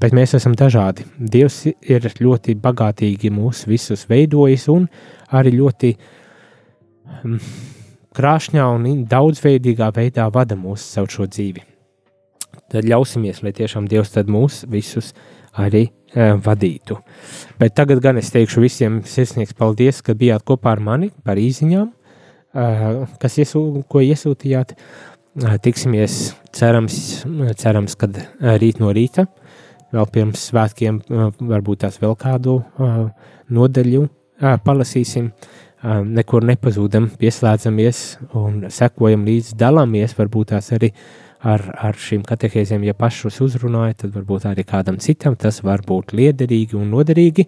Bet 0.00 0.16
mēs 0.16 0.32
esam 0.38 0.54
dažādi. 0.56 1.04
Dievs 1.18 1.66
ir 1.68 2.08
ļoti 2.24 2.56
bagātīgi 2.64 3.32
mūs 3.34 3.66
visus 3.68 4.06
veidojis 4.08 4.64
un 4.72 4.88
arī 5.36 5.52
ļoti 5.58 5.92
um, 5.92 6.06
krāšņā 8.14 8.66
un 8.76 9.04
daudzveidīgā 9.10 9.90
veidā 9.96 10.28
vada 10.32 10.56
mūs 10.58 10.84
caur 10.94 11.10
šo 11.10 11.28
dzīvi. 11.30 11.64
Tad 12.70 12.86
ļausimies, 12.86 13.42
lai 13.42 13.52
tiešām 13.54 13.88
Dievs 13.90 14.14
mūs 14.30 14.62
visus 14.70 15.12
arī 15.54 15.88
uh, 15.88 16.34
vadītu. 16.42 16.98
Bet 17.58 17.74
tagad 17.78 18.00
gan 18.02 18.18
es 18.18 18.30
teikšu 18.34 18.62
visiem 18.64 19.02
sirsnīgs 19.06 19.54
paldies, 19.58 20.00
ka 20.02 20.14
bijāt 20.18 20.46
kopā 20.46 20.74
ar 20.74 20.82
mani 20.82 21.10
par 21.24 21.38
īziņām, 21.38 21.90
uh, 21.90 23.04
kas 23.22 23.38
iesū, 23.42 23.84
ko 23.88 24.02
iesūtījāt. 24.02 24.74
Uh, 24.74 25.56
tiksimies, 25.62 26.34
cerams, 26.54 27.24
cerams 27.58 27.96
kad 27.98 28.18
rīt 28.62 28.78
no 28.82 28.92
rīta, 28.94 29.26
vēl 29.94 30.06
pirms 30.14 30.48
svētkiem, 30.50 31.00
varbūt 31.38 31.84
tās 31.84 31.98
vēl 32.02 32.14
kādu 32.18 32.60
nodaļu 33.50 34.04
uh, 34.04 34.56
palasīsim. 34.64 35.32
Nekur 35.84 36.46
nepazūdam, 36.48 37.10
pieslēdzamies 37.20 37.98
un 38.40 38.62
sekojam 38.72 39.26
līdzi, 39.28 39.58
dalāmies, 39.60 40.14
varbūt 40.16 40.54
tās 40.54 40.70
arī 40.72 40.88
ar, 41.44 41.64
ar 41.76 41.98
šīm 42.00 42.22
katehēzēm, 42.24 42.86
ja 42.88 42.94
pašus 42.96 43.40
uzrunājat, 43.44 44.00
tad 44.04 44.14
varbūt 44.16 44.46
arī 44.48 44.64
kādam 44.68 44.96
citam 45.02 45.36
tas 45.36 45.60
var 45.66 45.84
būt 45.84 46.14
liederīgi 46.16 46.78
un 46.78 46.88
noderīgi. 46.94 47.46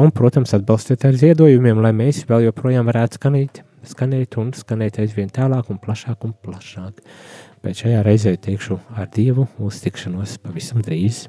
Un, 0.00 0.12
protams, 0.12 0.52
atbalstiet 0.58 1.08
ar 1.08 1.16
ziedojumiem, 1.16 1.80
lai 1.80 1.94
mēs 1.96 2.26
vēl 2.28 2.50
joprojām 2.50 2.88
varētu 2.90 3.20
skanēt, 3.20 3.62
skanēt 3.94 4.36
un 4.42 4.52
skanēt 4.56 5.00
aizvien 5.00 5.32
tālāk 5.32 5.72
un 5.72 5.80
plašāk 5.80 6.28
un 6.28 6.36
plašāk. 6.44 7.00
Bet 7.64 7.80
šajā 7.80 8.04
reizē 8.04 8.36
teikšu 8.40 8.80
ar 8.96 9.08
Dievu 9.16 9.48
uz 9.64 9.80
tikšanos 9.84 10.38
pavisam 10.44 10.84
drīz. 10.84 11.28